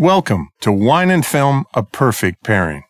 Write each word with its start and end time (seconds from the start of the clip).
Welcome 0.00 0.48
to 0.60 0.72
Wine 0.72 1.10
and 1.10 1.26
Film, 1.26 1.66
a 1.74 1.82
perfect 1.82 2.42
pairing. 2.42 2.84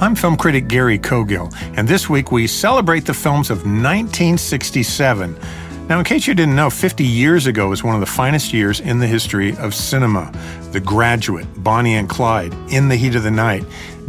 I'm 0.00 0.16
film 0.16 0.36
critic 0.36 0.66
Gary 0.66 0.98
Cogill, 0.98 1.54
and 1.76 1.86
this 1.86 2.10
week 2.10 2.32
we 2.32 2.48
celebrate 2.48 3.06
the 3.06 3.14
films 3.14 3.48
of 3.48 3.58
1967. 3.58 5.38
Now, 5.88 6.00
in 6.00 6.04
case 6.04 6.26
you 6.26 6.34
didn't 6.34 6.56
know, 6.56 6.68
50 6.68 7.04
years 7.04 7.46
ago 7.46 7.68
was 7.68 7.84
one 7.84 7.94
of 7.94 8.00
the 8.00 8.06
finest 8.06 8.52
years 8.52 8.80
in 8.80 8.98
the 8.98 9.06
history 9.06 9.56
of 9.58 9.72
cinema. 9.72 10.32
The 10.72 10.80
Graduate, 10.80 11.46
Bonnie 11.58 11.94
and 11.94 12.08
Clyde, 12.08 12.52
In 12.70 12.88
the 12.88 12.96
Heat 12.96 13.14
of 13.14 13.22
the 13.22 13.30
Night, 13.30 13.64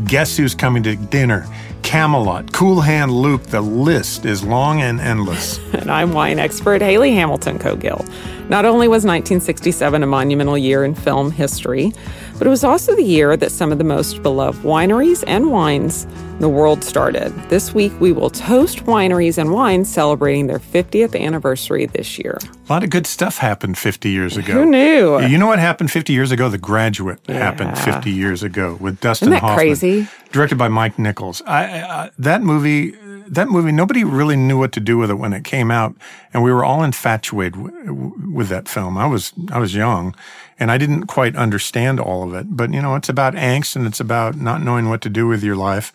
Guess 0.06 0.38
Who's 0.38 0.54
Coming 0.54 0.84
to 0.84 0.96
Dinner, 0.96 1.48
Camelot, 1.82 2.54
Cool 2.54 2.82
Hand 2.82 3.12
Luke, 3.12 3.42
the 3.44 3.62
list 3.62 4.26
is 4.26 4.44
long 4.44 4.82
and 4.82 5.00
endless. 5.00 5.58
and 5.74 5.90
I'm 5.90 6.14
wine 6.14 6.38
expert 6.38 6.82
Hayley 6.82 7.14
Hamilton 7.14 7.58
Cogill. 7.58 8.08
Not 8.48 8.64
only 8.64 8.88
was 8.88 9.04
1967 9.06 10.04
a 10.04 10.06
monumental 10.06 10.58
year 10.58 10.86
in 10.86 10.94
film 10.94 11.32
history, 11.32 11.94
but 12.38 12.48
it 12.48 12.50
was 12.50 12.64
also 12.64 12.96
the 12.96 13.04
year 13.04 13.36
that 13.36 13.52
some 13.52 13.72
of 13.72 13.78
the 13.78 13.84
most 13.84 14.22
beloved 14.22 14.64
wineries 14.64 15.24
and 15.28 15.52
wines 15.52 16.06
in 16.06 16.40
the 16.40 16.50
world 16.50 16.84
started. 16.84 17.34
This 17.50 17.74
week, 17.74 17.92
we 18.00 18.12
will 18.12 18.30
toast 18.30 18.86
wineries 18.86 19.38
and 19.38 19.52
wines 19.52 19.92
celebrating 19.92 20.48
their 20.48 20.60
50th 20.60 21.20
anniversary 21.20 21.88
this 21.88 22.20
year. 22.20 22.38
A 22.70 22.74
lot 22.74 22.84
of 22.84 22.92
good 22.92 23.08
stuff 23.08 23.40
happened 23.40 23.78
50 23.78 24.10
years 24.10 24.38
ago. 24.38 24.54
Who 24.54 24.66
knew? 24.66 25.20
You 25.22 25.38
know 25.38 25.48
what 25.48 25.60
happened 25.60 25.90
50 25.90 26.14
years 26.14 26.32
ago? 26.32 26.48
The 26.50 26.58
Graduate 26.60 27.20
yeah. 27.28 27.36
happened 27.36 27.78
50 27.80 28.12
years 28.12 28.44
ago 28.44 28.78
with 28.80 29.00
Dustin 29.00 29.30
Isn't 29.30 29.34
that 29.34 29.42
Hoffman. 29.42 29.58
crazy? 29.58 30.08
Directed 30.32 30.58
by 30.58 30.68
Mike 30.68 31.00
Nichols. 31.00 31.42
I, 31.48 31.82
I, 31.82 32.12
that 32.20 32.44
movie 32.44 32.96
that 33.30 33.50
movie, 33.50 33.72
nobody 33.72 34.04
really 34.04 34.36
knew 34.36 34.58
what 34.58 34.72
to 34.74 34.80
do 34.80 34.98
with 34.98 35.10
it 35.10 35.16
when 35.16 35.34
it 35.34 35.44
came 35.44 35.72
out, 35.72 35.96
and 36.34 36.44
we 36.44 36.52
were 36.52 36.64
all 36.64 36.84
infatuated 36.84 37.54
w- 37.54 38.14
with 38.34 38.50
that 38.50 38.68
film. 38.68 38.98
I 38.98 39.06
was 39.06 39.34
I 39.52 39.60
was 39.60 39.76
young, 39.76 40.16
and 40.60 40.72
I 40.72 40.78
didn't 40.78 41.08
quite 41.08 41.36
understand 41.36 42.00
all 42.00 42.24
of 42.24 42.34
it. 42.34 42.56
But 42.56 42.74
you 42.74 42.82
know, 42.82 42.96
it's 42.96 43.10
about 43.10 43.34
angst, 43.36 43.76
and 43.76 43.86
it's 43.86 44.00
about 44.00 44.36
not 44.36 44.62
knowing 44.62 44.90
what 44.90 45.02
to 45.02 45.10
do 45.10 45.28
with 45.28 45.44
your 45.44 45.56
life, 45.56 45.92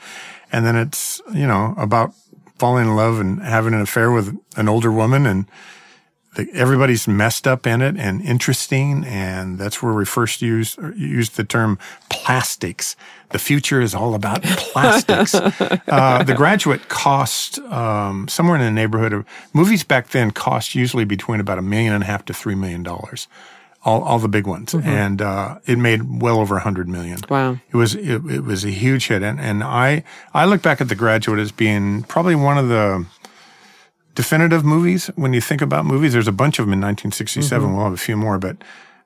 and 0.51 0.67
then 0.67 0.77
it's 0.77 1.21
you 1.33 1.47
know 1.47 1.75
about 1.77 2.13
falling 2.59 2.87
in 2.87 2.97
love 2.97 3.19
and 3.19 3.43
having 3.43 3.75
an 3.75 3.81
affair 3.81 4.11
with 4.11 4.39
an 4.57 4.69
older 4.69 4.93
woman, 4.93 5.27
and 5.27 5.47
the, 6.35 6.49
everybody's 6.55 7.07
messed 7.07 7.47
up 7.47 7.67
in 7.67 7.83
it 7.83 7.97
and 7.97 8.23
interesting, 8.23 9.05
and 9.05 9.59
that's 9.59 9.83
where 9.83 9.93
we 9.93 10.05
first 10.05 10.41
used 10.41 10.79
used 10.97 11.37
the 11.37 11.45
term 11.45 11.79
plastics. 12.09 12.97
The 13.31 13.39
future 13.39 13.81
is 13.81 13.95
all 13.95 14.15
about 14.15 14.43
plastics. 14.45 15.35
uh, 15.35 16.23
the 16.23 16.35
Graduate 16.35 16.89
cost 16.89 17.59
um, 17.61 18.29
somewhere 18.29 18.57
in 18.57 18.63
the 18.63 18.71
neighborhood 18.71 19.13
of 19.13 19.27
movies 19.53 19.85
back 19.85 20.09
then 20.09 20.31
cost 20.31 20.75
usually 20.75 21.05
between 21.05 21.41
about 21.41 21.59
a 21.59 21.63
million 21.63 21.93
and 21.93 22.03
a 22.03 22.07
half 22.07 22.25
to 22.27 22.35
three 22.35 22.55
million 22.55 22.83
dollars. 22.83 23.29
All, 23.85 24.05
all 24.05 24.21
the 24.21 24.29
big 24.29 24.47
ones, 24.47 24.75
mm-hmm. 24.75 24.89
and 24.89 25.21
uh, 25.21 25.59
it 25.67 25.77
made 25.77 26.23
well 26.23 26.39
over 26.39 26.57
a 26.57 26.61
hundred 26.61 26.89
million. 26.89 27.19
Wow! 27.29 27.59
It 27.69 27.77
was 27.77 27.97
it, 27.97 28.25
it 28.31 28.45
was 28.45 28.65
a 28.65 28.71
huge 28.71 29.09
hit, 29.09 29.25
and 29.25 29.41
and 29.41 29.65
I 29.65 30.05
I 30.33 30.45
look 30.45 30.63
back 30.63 30.81
at 30.81 30.89
the 30.89 30.95
Graduate 30.95 31.41
as 31.41 31.51
being 31.51 32.05
probably 32.05 32.37
one 32.37 32.59
of 32.59 32.69
the 32.69 33.05
definitive 34.15 34.65
movies 34.65 35.09
when 35.17 35.33
you 35.33 35.41
think 35.41 35.63
about 35.63 35.85
movies. 35.85 36.13
There's 36.13 36.29
a 36.29 36.33
bunch 36.33 36.59
of 36.59 36.67
them 36.67 36.73
in 36.73 36.81
1967. 36.81 37.67
Mm-hmm. 37.67 37.77
We'll 37.77 37.85
have 37.85 37.95
a 37.95 37.97
few 37.97 38.17
more, 38.17 38.39
but 38.39 38.57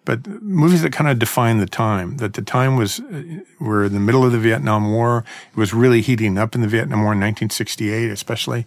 but 0.04 0.24
movies 0.40 0.82
that 0.82 0.92
kind 0.92 1.10
of 1.10 1.18
define 1.18 1.58
the 1.58 1.66
time. 1.66 2.18
That 2.18 2.34
the 2.34 2.42
time 2.42 2.76
was 2.76 3.00
uh, 3.00 3.22
we're 3.60 3.84
in 3.84 3.92
the 3.92 4.00
middle 4.00 4.24
of 4.24 4.32
the 4.32 4.38
Vietnam 4.38 4.92
War. 4.92 5.24
It 5.50 5.58
was 5.58 5.74
really 5.74 6.00
heating 6.00 6.38
up 6.38 6.54
in 6.54 6.60
the 6.60 6.68
Vietnam 6.68 7.00
War 7.02 7.12
in 7.12 7.20
1968, 7.20 8.10
especially. 8.10 8.66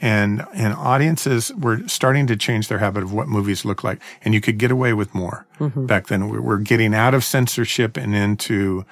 And 0.00 0.44
and 0.52 0.74
audiences 0.74 1.52
were 1.54 1.86
starting 1.86 2.26
to 2.26 2.36
change 2.36 2.68
their 2.68 2.78
habit 2.78 3.02
of 3.02 3.12
what 3.12 3.28
movies 3.28 3.64
look 3.64 3.84
like, 3.84 4.00
and 4.22 4.34
you 4.34 4.40
could 4.40 4.58
get 4.58 4.70
away 4.70 4.92
with 4.92 5.14
more 5.14 5.46
mm-hmm. 5.58 5.86
back 5.86 6.08
then. 6.08 6.28
We 6.28 6.40
were 6.40 6.58
getting 6.58 6.94
out 6.94 7.14
of 7.14 7.22
censorship 7.22 7.96
and 7.96 8.14
into 8.14 8.84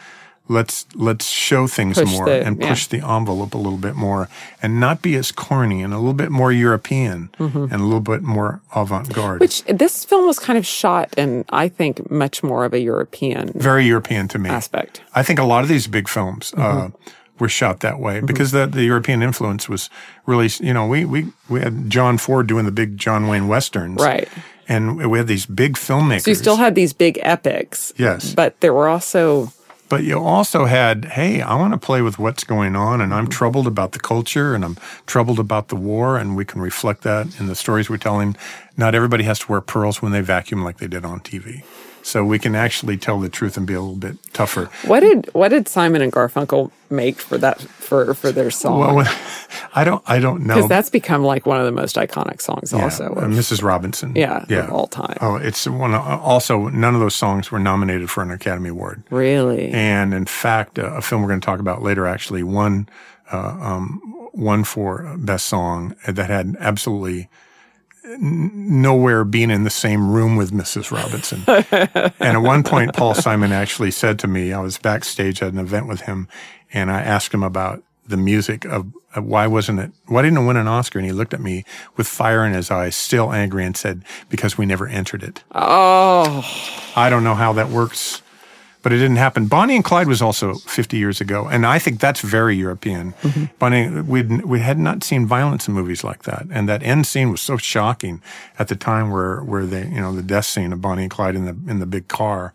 let's 0.48 0.86
let's 0.94 1.26
show 1.26 1.66
things 1.66 1.98
push 1.98 2.10
more 2.10 2.24
the, 2.24 2.44
and 2.44 2.60
push 2.60 2.90
yeah. 2.90 3.00
the 3.00 3.06
envelope 3.06 3.54
a 3.54 3.58
little 3.58 3.78
bit 3.78 3.94
more 3.94 4.28
and 4.62 4.80
not 4.80 5.02
be 5.02 5.14
as 5.14 5.30
corny 5.30 5.82
and 5.82 5.92
a 5.92 5.98
little 5.98 6.14
bit 6.14 6.30
more 6.30 6.50
European 6.50 7.28
mm-hmm. 7.38 7.64
and 7.64 7.74
a 7.74 7.84
little 7.84 8.00
bit 8.00 8.22
more 8.22 8.60
avant-garde. 8.74 9.40
Which 9.40 9.62
this 9.64 10.04
film 10.04 10.26
was 10.26 10.38
kind 10.38 10.58
of 10.58 10.66
shot 10.66 11.14
in 11.16 11.44
I 11.50 11.68
think 11.68 12.10
much 12.10 12.42
more 12.42 12.64
of 12.64 12.72
a 12.72 12.80
European 12.80 13.52
very 13.54 13.86
European 13.86 14.26
to 14.28 14.38
me 14.38 14.48
aspect. 14.50 15.02
I 15.14 15.22
think 15.22 15.38
a 15.38 15.44
lot 15.44 15.62
of 15.62 15.68
these 15.68 15.86
big 15.86 16.08
films 16.08 16.54
uh, 16.56 16.60
mm-hmm. 16.60 16.86
uh, 16.86 17.10
were 17.38 17.48
shot 17.48 17.80
that 17.80 18.00
way 18.00 18.16
mm-hmm. 18.16 18.26
because 18.26 18.50
the, 18.50 18.66
the 18.66 18.84
European 18.84 19.22
influence 19.22 19.68
was 19.68 19.90
really 20.26 20.48
you 20.60 20.72
know 20.72 20.86
we 20.86 21.04
we 21.04 21.26
we 21.48 21.60
had 21.60 21.90
John 21.90 22.18
Ford 22.18 22.46
doing 22.46 22.64
the 22.64 22.72
big 22.72 22.96
John 22.96 23.28
Wayne 23.28 23.48
westerns. 23.48 24.00
Right. 24.00 24.28
And 24.70 25.10
we 25.10 25.16
had 25.16 25.28
these 25.28 25.46
big 25.46 25.76
filmmakers. 25.76 26.24
So 26.24 26.30
you 26.30 26.34
still 26.34 26.56
had 26.56 26.74
these 26.74 26.92
big 26.92 27.18
epics. 27.22 27.90
Yes. 27.96 28.34
But 28.34 28.60
there 28.60 28.74
were 28.74 28.86
also 28.86 29.50
but 29.88 30.04
you 30.04 30.18
also 30.18 30.66
had, 30.66 31.06
hey, 31.06 31.40
I 31.40 31.54
want 31.54 31.72
to 31.72 31.78
play 31.78 32.02
with 32.02 32.18
what's 32.18 32.44
going 32.44 32.76
on, 32.76 33.00
and 33.00 33.14
I'm 33.14 33.24
mm-hmm. 33.24 33.30
troubled 33.30 33.66
about 33.66 33.92
the 33.92 33.98
culture, 33.98 34.54
and 34.54 34.64
I'm 34.64 34.76
troubled 35.06 35.38
about 35.38 35.68
the 35.68 35.76
war, 35.76 36.18
and 36.18 36.36
we 36.36 36.44
can 36.44 36.60
reflect 36.60 37.02
that 37.02 37.38
in 37.40 37.46
the 37.46 37.54
stories 37.54 37.88
we're 37.88 37.96
telling. 37.96 38.36
Not 38.76 38.94
everybody 38.94 39.24
has 39.24 39.38
to 39.40 39.52
wear 39.52 39.60
pearls 39.60 40.02
when 40.02 40.12
they 40.12 40.20
vacuum 40.20 40.62
like 40.62 40.78
they 40.78 40.88
did 40.88 41.04
on 41.04 41.20
TV. 41.20 41.64
So 42.08 42.24
we 42.24 42.38
can 42.38 42.54
actually 42.54 42.96
tell 42.96 43.20
the 43.20 43.28
truth 43.28 43.58
and 43.58 43.66
be 43.66 43.74
a 43.74 43.80
little 43.82 43.94
bit 43.94 44.16
tougher. 44.32 44.70
What 44.86 45.00
did 45.00 45.28
what 45.34 45.50
did 45.50 45.68
Simon 45.68 46.00
and 46.00 46.10
Garfunkel 46.10 46.70
make 46.88 47.20
for 47.20 47.36
that 47.36 47.60
for 47.60 48.14
for 48.14 48.32
their 48.32 48.50
song? 48.50 48.94
Well, 48.96 49.18
I 49.74 49.84
don't 49.84 50.02
I 50.06 50.18
don't 50.18 50.46
know 50.46 50.54
because 50.54 50.70
that's 50.70 50.88
become 50.88 51.22
like 51.22 51.44
one 51.44 51.60
of 51.60 51.66
the 51.66 51.70
most 51.70 51.96
iconic 51.96 52.40
songs. 52.40 52.72
Yeah, 52.72 52.84
also, 52.84 53.14
uh, 53.14 53.24
Mrs. 53.26 53.62
Robinson. 53.62 54.16
Yeah, 54.16 54.46
yeah, 54.48 54.64
of 54.64 54.72
all 54.72 54.86
time. 54.86 55.18
Oh, 55.20 55.36
it's 55.36 55.66
one. 55.66 55.92
Also, 55.94 56.68
none 56.68 56.94
of 56.94 57.00
those 57.02 57.14
songs 57.14 57.50
were 57.50 57.58
nominated 57.58 58.08
for 58.08 58.22
an 58.22 58.30
Academy 58.30 58.70
Award. 58.70 59.02
Really? 59.10 59.68
And 59.68 60.14
in 60.14 60.24
fact, 60.24 60.78
uh, 60.78 60.94
a 60.94 61.02
film 61.02 61.20
we're 61.20 61.28
going 61.28 61.42
to 61.42 61.44
talk 61.44 61.60
about 61.60 61.82
later 61.82 62.06
actually 62.06 62.42
won 62.42 62.88
uh, 63.30 63.54
um, 63.60 64.00
one 64.32 64.64
for 64.64 65.14
best 65.18 65.44
song 65.44 65.94
that 66.06 66.30
had 66.30 66.56
absolutely 66.58 67.28
nowhere 68.18 69.24
being 69.24 69.50
in 69.50 69.64
the 69.64 69.70
same 69.70 70.10
room 70.10 70.36
with 70.36 70.52
Mrs. 70.52 70.90
Robinson. 70.90 71.42
and 72.20 72.36
at 72.36 72.42
one 72.42 72.62
point, 72.62 72.94
Paul 72.94 73.14
Simon 73.14 73.52
actually 73.52 73.90
said 73.90 74.18
to 74.20 74.28
me, 74.28 74.52
I 74.52 74.60
was 74.60 74.78
backstage 74.78 75.42
at 75.42 75.52
an 75.52 75.58
event 75.58 75.88
with 75.88 76.02
him, 76.02 76.28
and 76.72 76.90
I 76.90 77.00
asked 77.00 77.32
him 77.32 77.42
about 77.42 77.82
the 78.06 78.16
music 78.16 78.64
of, 78.64 78.86
of, 79.14 79.24
why 79.24 79.46
wasn't 79.46 79.80
it, 79.80 79.92
why 80.06 80.22
didn't 80.22 80.38
it 80.38 80.46
win 80.46 80.56
an 80.56 80.66
Oscar? 80.66 80.98
And 80.98 81.06
he 81.06 81.12
looked 81.12 81.34
at 81.34 81.40
me 81.40 81.64
with 81.96 82.06
fire 82.06 82.44
in 82.44 82.54
his 82.54 82.70
eyes, 82.70 82.96
still 82.96 83.32
angry, 83.32 83.64
and 83.64 83.76
said, 83.76 84.02
because 84.30 84.56
we 84.56 84.64
never 84.64 84.88
entered 84.88 85.22
it. 85.22 85.44
Oh. 85.54 86.44
I 86.96 87.10
don't 87.10 87.24
know 87.24 87.34
how 87.34 87.52
that 87.52 87.68
works 87.68 88.22
but 88.82 88.92
it 88.92 88.98
didn't 88.98 89.16
happen. 89.16 89.46
Bonnie 89.46 89.76
and 89.76 89.84
Clyde 89.84 90.06
was 90.06 90.22
also 90.22 90.54
50 90.54 90.96
years 90.96 91.20
ago, 91.20 91.48
and 91.48 91.66
I 91.66 91.78
think 91.78 92.00
that's 92.00 92.20
very 92.20 92.56
European. 92.56 93.12
Mm-hmm. 93.22 93.44
Bonnie, 93.58 94.02
we 94.02 94.22
we 94.22 94.60
had 94.60 94.78
not 94.78 95.02
seen 95.02 95.26
violence 95.26 95.68
in 95.68 95.74
movies 95.74 96.04
like 96.04 96.22
that, 96.24 96.46
and 96.50 96.68
that 96.68 96.82
end 96.82 97.06
scene 97.06 97.30
was 97.30 97.40
so 97.40 97.56
shocking 97.56 98.22
at 98.58 98.68
the 98.68 98.76
time, 98.76 99.10
where 99.10 99.40
where 99.40 99.66
they, 99.66 99.86
you 99.88 100.00
know, 100.00 100.14
the 100.14 100.22
death 100.22 100.46
scene 100.46 100.72
of 100.72 100.80
Bonnie 100.80 101.02
and 101.02 101.10
Clyde 101.10 101.34
in 101.34 101.44
the 101.44 101.70
in 101.70 101.80
the 101.80 101.86
big 101.86 102.08
car, 102.08 102.52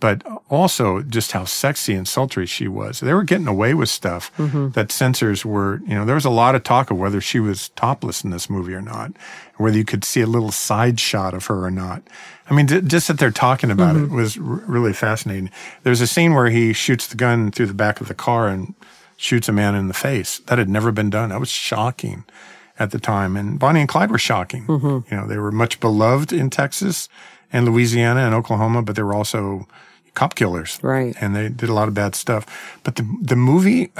but 0.00 0.22
also 0.48 1.02
just 1.02 1.32
how 1.32 1.44
sexy 1.44 1.94
and 1.94 2.08
sultry 2.08 2.46
she 2.46 2.66
was. 2.66 3.00
They 3.00 3.14
were 3.14 3.22
getting 3.22 3.46
away 3.46 3.74
with 3.74 3.88
stuff 3.88 4.34
mm-hmm. 4.36 4.70
that 4.70 4.90
censors 4.90 5.44
were, 5.44 5.80
you 5.86 5.94
know, 5.94 6.04
there 6.04 6.14
was 6.14 6.24
a 6.24 6.30
lot 6.30 6.54
of 6.54 6.64
talk 6.64 6.90
of 6.90 6.98
whether 6.98 7.20
she 7.20 7.38
was 7.38 7.68
topless 7.70 8.24
in 8.24 8.30
this 8.30 8.48
movie 8.48 8.74
or 8.74 8.80
not, 8.80 9.12
whether 9.58 9.76
you 9.76 9.84
could 9.84 10.02
see 10.02 10.22
a 10.22 10.26
little 10.26 10.50
side 10.50 10.98
shot 10.98 11.34
of 11.34 11.46
her 11.46 11.64
or 11.64 11.70
not. 11.70 12.02
I 12.48 12.54
mean, 12.54 12.66
just 12.66 13.08
that 13.08 13.18
they're 13.18 13.30
talking 13.30 13.70
about 13.70 13.94
mm-hmm. 13.94 14.12
it 14.12 14.16
was 14.16 14.36
r- 14.36 14.42
really 14.42 14.92
fascinating. 14.92 15.50
There's 15.84 16.00
a 16.00 16.06
scene 16.06 16.34
where 16.34 16.50
he 16.50 16.72
shoots 16.72 17.06
the 17.06 17.16
gun 17.16 17.52
through 17.52 17.66
the 17.66 17.74
back 17.74 18.00
of 18.00 18.08
the 18.08 18.14
car 18.14 18.48
and 18.48 18.74
shoots 19.16 19.48
a 19.48 19.52
man 19.52 19.74
in 19.74 19.88
the 19.88 19.94
face. 19.94 20.38
That 20.40 20.58
had 20.58 20.68
never 20.68 20.90
been 20.90 21.10
done. 21.10 21.28
That 21.28 21.40
was 21.40 21.50
shocking 21.50 22.24
at 22.78 22.90
the 22.90 22.98
time. 22.98 23.36
And 23.36 23.58
Bonnie 23.58 23.80
and 23.80 23.88
Clyde 23.88 24.10
were 24.10 24.18
shocking. 24.18 24.66
Mm-hmm. 24.66 25.14
You 25.14 25.20
know, 25.20 25.26
they 25.26 25.36
were 25.36 25.52
much 25.52 25.78
beloved 25.78 26.32
in 26.32 26.48
Texas 26.48 27.08
and 27.52 27.66
Louisiana 27.66 28.20
and 28.20 28.34
Oklahoma, 28.34 28.82
but 28.82 28.96
they 28.96 29.02
were 29.02 29.14
also 29.14 29.68
cop 30.20 30.34
killers. 30.34 30.78
Right. 30.82 31.16
And 31.18 31.34
they 31.34 31.48
did 31.48 31.70
a 31.70 31.72
lot 31.72 31.88
of 31.88 31.94
bad 31.94 32.14
stuff. 32.14 32.44
But 32.84 32.96
the 32.96 33.08
the 33.22 33.36
movie, 33.36 33.90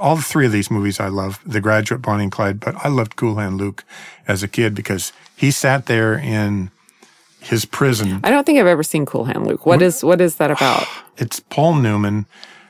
all 0.00 0.16
three 0.16 0.44
of 0.44 0.50
these 0.50 0.72
movies 0.72 0.98
I 0.98 1.06
love, 1.06 1.40
The 1.46 1.60
Graduate, 1.60 2.02
Bonnie 2.02 2.24
and 2.24 2.32
Clyde, 2.32 2.58
but 2.58 2.74
I 2.84 2.88
loved 2.88 3.14
Cool 3.14 3.36
Hand 3.36 3.58
Luke 3.58 3.84
as 4.26 4.42
a 4.42 4.48
kid 4.48 4.74
because 4.74 5.12
he 5.36 5.52
sat 5.52 5.86
there 5.86 6.18
in 6.18 6.72
his 7.38 7.64
prison. 7.64 8.20
I 8.24 8.30
don't 8.30 8.44
think 8.44 8.58
I've 8.58 8.66
ever 8.66 8.82
seen 8.82 9.06
Cool 9.06 9.26
Hand 9.26 9.46
Luke. 9.46 9.66
What 9.66 9.80
is 9.80 10.02
what 10.02 10.20
is 10.20 10.36
that 10.36 10.50
about? 10.50 10.84
It's 11.20 11.40
Paul 11.40 11.74
Newman 11.74 12.26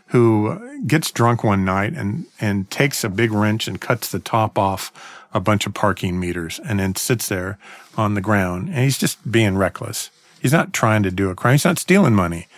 who 0.06 0.58
gets 0.87 1.11
drunk 1.11 1.44
one 1.44 1.64
night 1.64 1.93
and 1.94 2.26
and 2.40 2.70
takes 2.70 3.04
a 3.04 3.08
big 3.08 3.31
wrench 3.32 3.69
and 3.69 3.81
cuts 3.81 4.11
the 4.11 4.19
top 4.19 4.58
off 4.58 4.93
a 5.32 5.40
bunch 5.40 5.66
of 5.66 5.75
parking 5.75 6.19
meters 6.20 6.61
and 6.66 6.81
then 6.81 6.94
sits 6.94 7.28
there 7.28 7.58
on 7.96 8.14
the 8.14 8.22
ground 8.22 8.69
and 8.69 8.78
he's 8.84 8.99
just 8.99 9.16
being 9.31 9.56
reckless. 9.56 10.11
He's 10.40 10.52
not 10.52 10.72
trying 10.72 11.02
to 11.04 11.11
do 11.11 11.31
a 11.31 11.34
crime. 11.34 11.54
He's 11.54 11.64
not 11.64 11.78
stealing 11.78 12.14
money. 12.14 12.49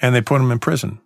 And 0.00 0.14
they 0.14 0.20
put 0.20 0.40
him 0.40 0.50
in 0.50 0.58
prison. 0.58 1.00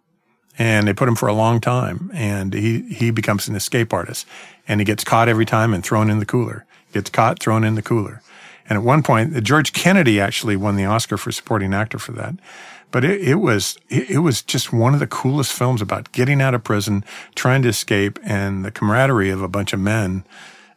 And 0.58 0.86
they 0.88 0.92
put 0.92 1.08
him 1.08 1.14
for 1.14 1.28
a 1.28 1.32
long 1.32 1.60
time 1.60 2.10
and 2.12 2.52
he 2.52 2.82
he 2.92 3.10
becomes 3.10 3.48
an 3.48 3.56
escape 3.56 3.94
artist 3.94 4.26
and 4.68 4.80
he 4.80 4.84
gets 4.84 5.04
caught 5.04 5.28
every 5.28 5.46
time 5.46 5.72
and 5.72 5.82
thrown 5.82 6.10
in 6.10 6.18
the 6.18 6.26
cooler. 6.26 6.66
Gets 6.92 7.08
caught, 7.08 7.40
thrown 7.40 7.64
in 7.64 7.76
the 7.76 7.82
cooler 7.82 8.20
And 8.68 8.76
at 8.76 8.84
one 8.84 9.02
point, 9.02 9.42
George 9.42 9.72
Kennedy 9.72 10.20
actually 10.20 10.56
won 10.56 10.76
the 10.76 10.84
Oscar 10.84 11.16
for 11.16 11.32
supporting 11.32 11.72
actor 11.72 11.98
for 11.98 12.12
that. 12.12 12.34
But 12.90 13.04
it, 13.04 13.20
it 13.20 13.36
was 13.36 13.78
it, 13.88 14.18
was 14.18 14.42
just 14.42 14.72
one 14.72 14.94
of 14.94 15.00
the 15.00 15.06
coolest 15.06 15.52
films 15.52 15.80
about 15.80 16.12
getting 16.12 16.42
out 16.42 16.54
of 16.54 16.64
prison, 16.64 17.04
trying 17.34 17.62
to 17.62 17.68
escape, 17.68 18.18
and 18.24 18.64
the 18.64 18.72
camaraderie 18.72 19.30
of 19.30 19.42
a 19.42 19.48
bunch 19.48 19.72
of 19.72 19.80
men 19.80 20.24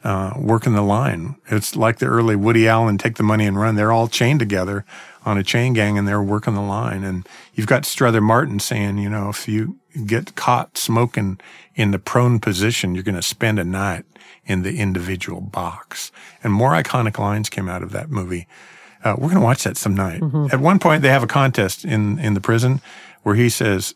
uh, 0.04 0.33
working 0.38 0.74
the 0.74 0.81
line. 0.83 1.36
It's 1.48 1.75
like 1.75 1.98
the 1.98 2.06
early 2.06 2.36
Woody 2.36 2.68
Allen 2.68 2.98
take 2.98 3.16
the 3.16 3.24
money 3.24 3.45
and 3.45 3.59
run. 3.59 3.75
They're 3.75 3.92
all 3.92 4.07
chained 4.07 4.39
together 4.39 4.86
on 5.25 5.38
a 5.38 5.44
chain 5.44 5.74
gang 5.74 5.98
and 5.98 6.08
they're 6.08 6.22
working 6.22 6.54
the 6.54 6.62
line. 6.62 7.04
And 7.04 7.28
you've 7.54 7.68
got 7.68 7.86
Strother 7.86 8.22
Martin 8.22 8.60
saying, 8.60 8.98
you 8.98 9.10
know, 9.10 9.30
if 9.30 9.48
you 9.48 9.80
get 10.06 10.36
caught 10.36 10.78
smoking 10.78 11.40
in 11.75 11.92
the 11.92 12.00
prone 12.00 12.40
position, 12.40 12.94
you're 12.96 13.04
going 13.04 13.16
to 13.16 13.22
spend 13.22 13.60
a 13.60 13.64
night 13.64 14.06
in 14.46 14.64
the 14.64 14.78
individual 14.78 15.42
box. 15.42 16.12
And 16.44 16.52
more 16.52 16.72
iconic 16.72 17.18
lines 17.18 17.50
came 17.50 17.70
out 17.70 17.84
of 17.84 17.92
that 17.92 18.10
movie. 18.10 18.48
Uh, 19.04 19.16
we're 19.18 19.30
going 19.30 19.36
to 19.36 19.42
watch 19.42 19.64
that 19.64 19.78
some 19.78 19.96
night. 19.96 20.22
Mm-hmm. 20.22 20.48
At 20.52 20.60
one 20.60 20.80
point, 20.80 21.02
they 21.02 21.10
have 21.10 21.24
a 21.24 21.28
contest 21.28 21.84
in, 21.84 22.19
in 22.19 22.34
the 22.34 22.42
prison 22.42 22.81
where 23.24 23.36
he 23.36 23.50
says, 23.50 23.96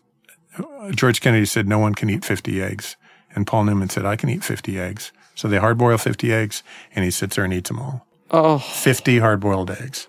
George 0.91 1.21
Kennedy 1.21 1.45
said, 1.45 1.67
no 1.67 1.79
one 1.79 1.95
can 1.95 2.09
eat 2.09 2.25
50 2.25 2.61
eggs. 2.61 2.95
And 3.35 3.45
Paul 3.45 3.65
Newman 3.65 3.89
said, 3.89 4.05
I 4.05 4.15
can 4.15 4.29
eat 4.29 4.43
50 4.43 4.79
eggs. 4.79 5.11
So 5.35 5.47
they 5.47 5.57
hard 5.57 5.77
boil 5.77 5.97
50 5.97 6.33
eggs 6.33 6.63
and 6.95 7.05
he 7.05 7.11
sits 7.11 7.35
there 7.35 7.45
and 7.45 7.53
eats 7.53 7.69
them 7.69 7.79
all. 7.79 8.07
Oh. 8.31 8.57
50 8.57 9.19
hard 9.19 9.39
boiled 9.39 9.69
eggs. 9.69 10.07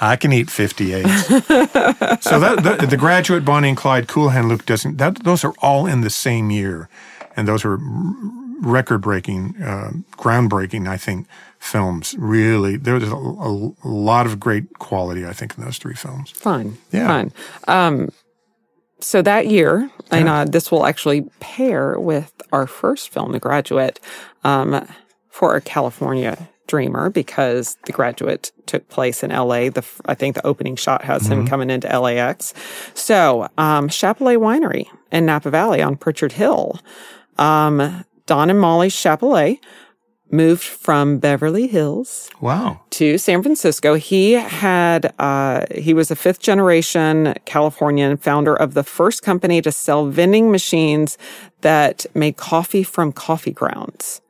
I 0.00 0.16
can 0.16 0.32
eat 0.32 0.50
50 0.50 0.94
eggs. 0.94 1.26
so 1.28 1.38
that, 2.40 2.60
the, 2.62 2.86
the, 2.88 2.96
graduate, 2.96 3.44
Bonnie 3.44 3.68
and 3.68 3.76
Clyde, 3.76 4.08
Cool 4.08 4.30
Hand 4.30 4.48
Luke 4.48 4.66
doesn't, 4.66 4.98
that, 4.98 5.22
those 5.22 5.44
are 5.44 5.54
all 5.58 5.86
in 5.86 6.00
the 6.00 6.10
same 6.10 6.50
year. 6.50 6.88
And 7.36 7.46
those 7.46 7.64
are 7.64 7.78
record 8.60 8.98
breaking, 8.98 9.62
uh, 9.62 9.92
groundbreaking, 10.12 10.88
I 10.88 10.96
think, 10.96 11.26
films. 11.58 12.14
Really, 12.18 12.76
there's 12.76 13.04
a, 13.04 13.14
a, 13.14 13.74
lot 13.84 14.26
of 14.26 14.40
great 14.40 14.78
quality, 14.78 15.26
I 15.26 15.32
think, 15.32 15.56
in 15.56 15.64
those 15.64 15.78
three 15.78 15.94
films. 15.94 16.30
Fun. 16.30 16.78
Yeah. 16.90 17.06
Fun. 17.06 17.32
Um, 17.68 18.12
so 19.00 19.22
that 19.22 19.46
year, 19.48 19.90
yeah. 20.10 20.16
and 20.16 20.28
uh, 20.28 20.44
this 20.44 20.70
will 20.70 20.86
actually 20.86 21.22
pair 21.40 21.98
with 21.98 22.32
our 22.52 22.66
first 22.66 23.10
film, 23.10 23.32
The 23.32 23.40
Graduate, 23.40 24.00
um, 24.44 24.86
for 25.30 25.56
a 25.56 25.60
California 25.60 26.48
dreamer 26.66 27.10
because 27.10 27.76
The 27.86 27.92
Graduate 27.92 28.52
took 28.66 28.88
place 28.88 29.22
in 29.22 29.30
LA. 29.30 29.70
The 29.70 29.84
I 30.06 30.14
think 30.14 30.34
the 30.36 30.46
opening 30.46 30.76
shot 30.76 31.04
has 31.04 31.24
mm-hmm. 31.24 31.32
him 31.40 31.46
coming 31.46 31.70
into 31.70 31.88
LAX. 31.98 32.54
So, 32.94 33.48
um, 33.58 33.88
Chappellet 33.88 34.38
Winery 34.38 34.86
in 35.12 35.26
Napa 35.26 35.50
Valley 35.50 35.82
on 35.82 35.96
Pritchard 35.96 36.32
Hill. 36.32 36.78
Um, 37.38 38.04
Don 38.26 38.50
and 38.50 38.60
Molly 38.60 38.88
Chappellet 38.88 39.60
moved 40.30 40.62
from 40.62 41.18
Beverly 41.18 41.66
Hills. 41.66 42.30
Wow. 42.40 42.80
To 42.90 43.18
San 43.18 43.42
Francisco. 43.42 43.94
He 43.94 44.32
had, 44.32 45.14
uh, 45.18 45.66
he 45.74 45.94
was 45.94 46.10
a 46.10 46.16
fifth 46.16 46.40
generation 46.40 47.34
Californian 47.44 48.16
founder 48.16 48.54
of 48.54 48.74
the 48.74 48.82
first 48.82 49.22
company 49.22 49.62
to 49.62 49.70
sell 49.70 50.06
vending 50.06 50.50
machines 50.50 51.16
that 51.60 52.06
made 52.14 52.36
coffee 52.36 52.82
from 52.82 53.12
coffee 53.12 53.52
grounds. 53.52 54.20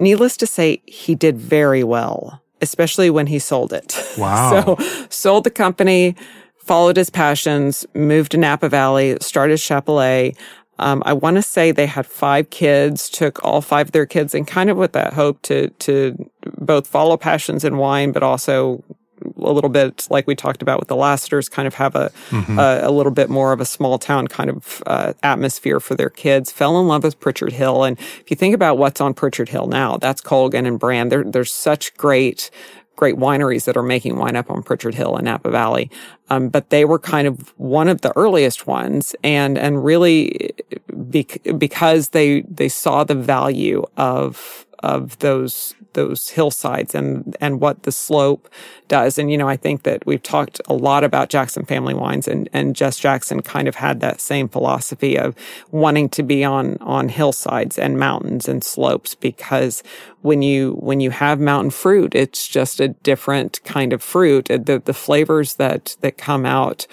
Needless 0.00 0.36
to 0.38 0.46
say, 0.46 0.82
he 0.86 1.14
did 1.14 1.36
very 1.38 1.84
well, 1.84 2.42
especially 2.60 3.10
when 3.10 3.26
he 3.26 3.38
sold 3.38 3.72
it. 3.72 3.96
Wow. 4.18 4.76
so 4.76 5.06
sold 5.10 5.44
the 5.44 5.50
company, 5.50 6.16
followed 6.58 6.96
his 6.96 7.08
passions, 7.08 7.86
moved 7.94 8.32
to 8.32 8.36
Napa 8.36 8.68
Valley, 8.68 9.16
started 9.20 9.58
Chappellet. 9.58 10.36
Um, 10.80 11.02
I 11.06 11.12
want 11.12 11.36
to 11.36 11.42
say 11.42 11.70
they 11.70 11.86
had 11.86 12.04
five 12.06 12.50
kids, 12.50 13.08
took 13.08 13.44
all 13.44 13.60
five 13.60 13.88
of 13.88 13.92
their 13.92 14.06
kids 14.06 14.34
and 14.34 14.46
kind 14.46 14.70
of 14.70 14.76
with 14.76 14.92
that 14.92 15.12
hope 15.12 15.40
to, 15.42 15.68
to 15.70 16.30
both 16.58 16.86
follow 16.86 17.16
passions 17.16 17.64
in 17.64 17.76
wine, 17.78 18.10
but 18.12 18.22
also 18.24 18.82
a 19.38 19.52
little 19.52 19.70
bit 19.70 20.06
like 20.10 20.26
we 20.26 20.34
talked 20.34 20.62
about 20.62 20.78
with 20.78 20.88
the 20.88 20.96
Lassiters, 20.96 21.48
kind 21.48 21.66
of 21.66 21.74
have 21.74 21.94
a, 21.94 22.10
mm-hmm. 22.30 22.58
a, 22.58 22.80
a, 22.82 22.90
little 22.90 23.12
bit 23.12 23.30
more 23.30 23.52
of 23.52 23.60
a 23.60 23.64
small 23.64 23.98
town 23.98 24.26
kind 24.28 24.50
of 24.50 24.82
uh, 24.86 25.12
atmosphere 25.22 25.80
for 25.80 25.94
their 25.94 26.10
kids. 26.10 26.52
Fell 26.52 26.78
in 26.80 26.86
love 26.86 27.04
with 27.04 27.18
Pritchard 27.20 27.52
Hill, 27.52 27.84
and 27.84 27.98
if 27.98 28.30
you 28.30 28.36
think 28.36 28.54
about 28.54 28.78
what's 28.78 29.00
on 29.00 29.14
Pritchard 29.14 29.48
Hill 29.48 29.66
now, 29.66 29.96
that's 29.96 30.20
Colgin 30.20 30.66
and 30.66 30.78
Brand. 30.78 31.12
There, 31.12 31.24
there's 31.24 31.52
such 31.52 31.94
great 31.96 32.50
great 32.98 33.14
wineries 33.14 33.64
that 33.64 33.76
are 33.76 33.82
making 33.82 34.16
wine 34.16 34.34
up 34.34 34.50
on 34.50 34.60
Pritchard 34.60 34.92
Hill 34.92 35.14
and 35.14 35.24
Napa 35.24 35.52
Valley. 35.52 35.88
Um, 36.30 36.48
but 36.48 36.70
they 36.70 36.84
were 36.84 36.98
kind 36.98 37.28
of 37.28 37.54
one 37.56 37.86
of 37.86 38.00
the 38.00 38.12
earliest 38.16 38.66
ones 38.66 39.14
and, 39.22 39.56
and 39.56 39.84
really 39.84 40.50
because 41.56 42.08
they, 42.08 42.40
they 42.40 42.68
saw 42.68 43.04
the 43.04 43.14
value 43.14 43.84
of, 43.96 44.66
of 44.80 45.18
those 45.18 45.74
those 45.94 46.30
hillsides 46.30 46.94
and 46.94 47.36
and 47.40 47.60
what 47.60 47.82
the 47.82 47.92
slope 47.92 48.48
does. 48.86 49.18
And 49.18 49.30
you 49.30 49.36
know, 49.36 49.48
I 49.48 49.56
think 49.56 49.82
that 49.82 50.06
we've 50.06 50.22
talked 50.22 50.60
a 50.68 50.74
lot 50.74 51.02
about 51.04 51.28
Jackson 51.28 51.64
Family 51.64 51.94
Wines, 51.94 52.28
and 52.28 52.48
and 52.52 52.76
Jess 52.76 52.98
Jackson 52.98 53.42
kind 53.42 53.68
of 53.68 53.74
had 53.74 54.00
that 54.00 54.20
same 54.20 54.48
philosophy 54.48 55.18
of 55.18 55.34
wanting 55.70 56.08
to 56.10 56.22
be 56.22 56.44
on 56.44 56.76
on 56.80 57.08
hillsides 57.08 57.78
and 57.78 57.98
mountains 57.98 58.48
and 58.48 58.62
slopes 58.62 59.14
because 59.14 59.82
when 60.22 60.42
you 60.42 60.74
when 60.80 61.00
you 61.00 61.10
have 61.10 61.40
mountain 61.40 61.70
fruit, 61.70 62.14
it's 62.14 62.46
just 62.46 62.80
a 62.80 62.88
different 62.88 63.62
kind 63.64 63.92
of 63.92 64.02
fruit. 64.02 64.46
The 64.46 64.82
the 64.84 64.94
flavors 64.94 65.54
that 65.54 65.96
that 66.00 66.18
come 66.18 66.46
out 66.46 66.86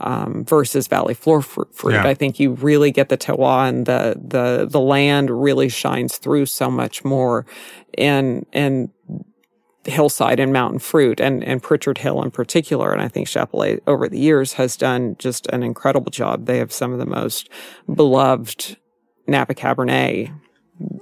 um, 0.00 0.44
versus 0.44 0.86
valley 0.86 1.14
floor 1.14 1.42
fruit. 1.42 1.68
Yeah. 1.84 2.06
I 2.06 2.14
think 2.14 2.40
you 2.40 2.52
really 2.52 2.90
get 2.90 3.08
the 3.08 3.16
terroir 3.16 3.68
and 3.68 3.86
the, 3.86 4.20
the, 4.20 4.66
the 4.68 4.80
land 4.80 5.30
really 5.30 5.68
shines 5.68 6.18
through 6.18 6.46
so 6.46 6.70
much 6.70 7.04
more 7.04 7.46
in, 7.96 8.44
in 8.52 8.90
hillside 9.84 10.40
and 10.40 10.52
mountain 10.52 10.78
fruit 10.78 11.20
and, 11.20 11.44
and 11.44 11.62
Pritchard 11.62 11.98
Hill 11.98 12.22
in 12.22 12.30
particular. 12.30 12.92
And 12.92 13.02
I 13.02 13.08
think 13.08 13.28
Chappellet 13.28 13.80
over 13.86 14.08
the 14.08 14.18
years 14.18 14.54
has 14.54 14.76
done 14.76 15.16
just 15.18 15.46
an 15.48 15.62
incredible 15.62 16.10
job. 16.10 16.46
They 16.46 16.58
have 16.58 16.72
some 16.72 16.92
of 16.92 16.98
the 16.98 17.06
most 17.06 17.48
beloved 17.92 18.76
Napa 19.26 19.54
Cabernet 19.54 20.32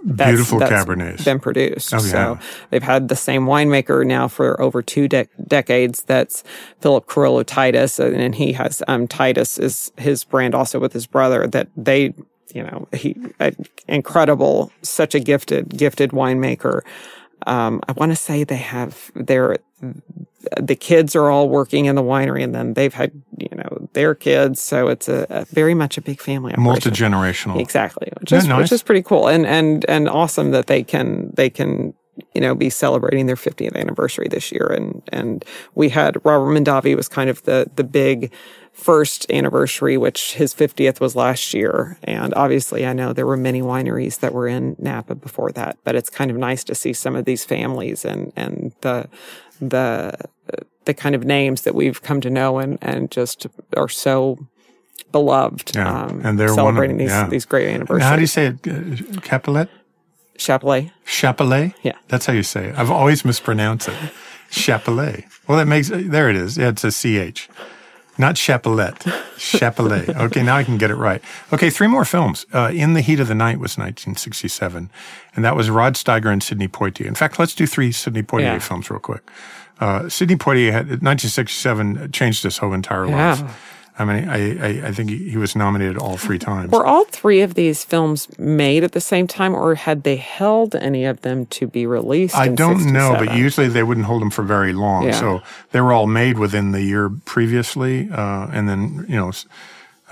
that's, 0.05 0.31
beautiful 0.31 0.59
that's 0.59 0.73
cabernets 0.73 1.25
been 1.25 1.41
produced. 1.41 1.95
Oh, 1.95 1.99
yeah. 1.99 2.11
So 2.11 2.39
they've 2.71 2.83
had 2.83 3.09
the 3.09 3.17
same 3.17 3.47
winemaker 3.47 4.05
now 4.07 4.29
for 4.29 4.61
over 4.61 4.83
two 4.83 5.09
de- 5.09 5.29
decades. 5.47 6.03
That's 6.03 6.45
Philip 6.81 7.07
Corallo 7.07 7.45
Titus, 7.45 7.99
and 7.99 8.35
he 8.35 8.53
has 8.53 8.83
um, 8.89 9.09
Titus 9.09 9.59
is 9.59 9.93
his 9.97 10.25
brand 10.25 10.55
also 10.55 10.79
with 10.79 10.93
his 10.93 11.07
brother. 11.07 11.47
That 11.47 11.69
they, 11.77 12.15
you 12.55 12.63
know, 12.63 12.89
he 12.93 13.17
incredible, 13.89 14.71
such 14.83 15.15
a 15.15 15.21
gifted, 15.21 15.77
gifted 15.77 16.11
winemaker. 16.11 16.83
Um, 17.47 17.81
I 17.89 17.93
want 17.93 18.13
to 18.13 18.17
say 18.17 18.45
they 18.45 18.57
have 18.57 19.11
their 19.15 19.59
the 20.61 20.75
kids 20.75 21.15
are 21.17 21.31
all 21.31 21.49
working 21.49 21.87
in 21.87 21.95
the 21.95 22.03
winery, 22.03 22.43
and 22.43 22.55
then 22.55 22.75
they've 22.75 22.93
had 22.93 23.13
you 23.39 23.57
know 23.57 23.89
their 23.93 24.15
kids, 24.15 24.61
so 24.61 24.89
it's 24.89 25.09
a, 25.09 25.27
a 25.31 25.45
very 25.47 25.75
much 25.75 25.99
a 25.99 26.01
big 26.01 26.21
family. 26.21 26.55
Multi 26.57 26.91
generational, 26.91 27.61
exactly, 27.61 28.11
which 28.21 28.33
is 28.33 28.47
nice? 28.47 28.63
which 28.63 28.73
is 28.73 28.83
pretty 28.83 29.03
cool 29.03 29.29
and 29.29 29.47
and 29.47 29.85
and 29.89 30.09
awesome 30.09 30.51
that 30.51 30.67
they 30.67 30.83
can 30.83 31.33
they 31.35 31.51
can 31.51 31.95
you 32.35 32.41
know 32.41 32.55
be 32.55 32.71
celebrating 32.71 33.27
their 33.27 33.37
50th 33.37 33.75
anniversary 33.75 34.29
this 34.29 34.53
year, 34.53 34.67
and 34.67 35.03
and 35.13 35.45
we 35.75 35.89
had 35.89 36.17
Robert 36.25 36.53
Mondavi 36.53 36.97
was 36.97 37.09
kind 37.09 37.31
of 37.31 37.43
the 37.45 37.71
the 37.77 37.85
big 37.85 38.33
first 38.73 39.31
anniversary, 39.31 39.97
which 39.97 40.35
his 40.35 40.55
50th 40.55 40.99
was 41.01 41.15
last 41.15 41.55
year. 41.55 41.99
And 42.03 42.35
obviously, 42.35 42.87
I 42.87 42.93
know 42.93 43.13
there 43.13 43.27
were 43.27 43.37
many 43.37 43.63
wineries 43.63 44.21
that 44.21 44.33
were 44.33 44.49
in 44.49 44.77
Napa 44.79 45.15
before 45.15 45.53
that, 45.53 45.79
but 45.85 45.95
it's 45.95 46.11
kind 46.11 46.31
of 46.31 46.37
nice 46.37 46.65
to 46.65 46.75
see 46.75 46.93
some 46.93 47.15
of 47.15 47.25
these 47.25 47.45
families 47.45 48.05
and, 48.05 48.33
and 48.35 48.73
the, 48.81 49.09
the, 49.61 50.15
the 50.85 50.95
kind 50.95 51.15
of 51.15 51.25
names 51.25 51.63
that 51.63 51.75
we've 51.75 52.03
come 52.03 52.21
to 52.23 52.31
know 52.31 52.59
and, 52.59 52.79
and 52.81 53.11
just 53.11 53.47
are 53.77 53.89
so 53.89 54.39
beloved. 55.13 55.73
Yeah. 55.75 56.05
Um, 56.05 56.23
and 56.25 56.41
they're 56.41 56.49
celebrating 56.49 56.97
of, 56.97 57.01
these, 57.01 57.11
yeah. 57.11 57.29
these 57.29 57.45
great 57.45 57.69
anniversaries. 57.69 58.05
How 58.05 58.17
do 58.17 58.23
you 58.23 58.27
say 58.27 58.47
it? 58.47 58.67
Uh, 58.67 59.21
Capulet? 59.21 59.69
Chappellet. 60.39 60.91
Chappellet? 61.07 61.75
Yeah. 61.83 61.93
That's 62.09 62.27
how 62.27 62.33
you 62.33 62.43
say 62.43 62.69
it. 62.69 62.79
I've 62.79 62.91
always 62.91 63.25
mispronounced 63.25 63.89
it. 63.89 63.95
Chappellet. 64.51 65.25
Well, 65.47 65.59
that 65.59 65.67
makes, 65.67 65.91
there 65.93 66.29
it 66.29 66.37
is. 66.37 66.59
Yeah, 66.59 66.69
it's 66.71 66.85
a 66.85 66.91
CH. 66.91 67.49
Not 68.19 68.37
Chapelet. 68.37 68.95
Chappellet. 69.37 70.09
Okay, 70.17 70.43
now 70.43 70.57
I 70.57 70.65
can 70.65 70.77
get 70.77 70.91
it 70.91 70.97
right. 70.97 71.23
Okay, 71.53 71.71
three 71.71 71.87
more 71.87 72.05
films. 72.05 72.45
Uh, 72.53 72.71
In 72.73 72.93
the 72.93 73.01
Heat 73.01 73.21
of 73.21 73.29
the 73.29 73.35
Night 73.35 73.59
was 73.59 73.79
1967, 73.79 74.91
and 75.35 75.45
that 75.45 75.57
was 75.57 75.71
Rod 75.71 75.95
Steiger 75.95 76.31
and 76.33 76.43
Sidney 76.43 76.69
Poitier. 76.69 77.07
In 77.07 77.15
fact, 77.15 77.39
let's 77.39 77.55
do 77.55 77.67
three 77.67 77.91
Sidney 77.91 78.23
Poitier 78.23 78.43
yeah. 78.43 78.59
films 78.59 78.91
real 78.91 79.01
quick. 79.01 79.23
Uh, 79.81 80.09
Sidney 80.09 80.37
Poitier 80.37 80.73
had 80.73 80.87
1967 80.87 82.13
changed 82.13 82.43
his 82.43 82.59
whole 82.59 82.73
entire 82.73 83.07
life. 83.07 83.41
I 83.99 84.05
mean, 84.07 84.29
I, 84.29 84.59
I, 84.59 84.89
I 84.89 84.93
think 84.93 85.11
he 85.11 85.37
was 85.37 85.55
nominated 85.55 85.99
all 85.99 86.17
three 86.17 86.39
times. 86.39 86.71
Were 86.71 86.87
all 86.87 87.05
three 87.05 87.43
of 87.43 87.55
these 87.55 87.85
films 87.85 88.27
made 88.39 88.85
at 88.85 88.93
the 88.93 89.01
same 89.01 89.27
time, 89.27 89.55
or 89.55 89.75
had 89.75 90.03
they 90.03 90.17
held 90.17 90.75
any 90.75 91.05
of 91.05 91.21
them 91.21 91.45
to 91.47 91.67
be 91.67 91.85
released? 91.85 92.35
I 92.35 92.49
don't 92.49 92.79
67? 92.79 92.93
know, 92.93 93.17
but 93.19 93.37
usually 93.37 93.69
they 93.69 93.83
wouldn't 93.83 94.07
hold 94.07 94.23
them 94.23 94.31
for 94.31 94.43
very 94.43 94.73
long. 94.73 95.05
Yeah. 95.05 95.21
So 95.21 95.43
they 95.73 95.81
were 95.83 95.93
all 95.93 96.07
made 96.07 96.39
within 96.39 96.73
the 96.73 96.83
year 96.83 97.11
previously, 97.27 98.09
uh, 98.11 98.49
and 98.51 98.69
then 98.69 99.05
you 99.09 99.17
know. 99.17 99.33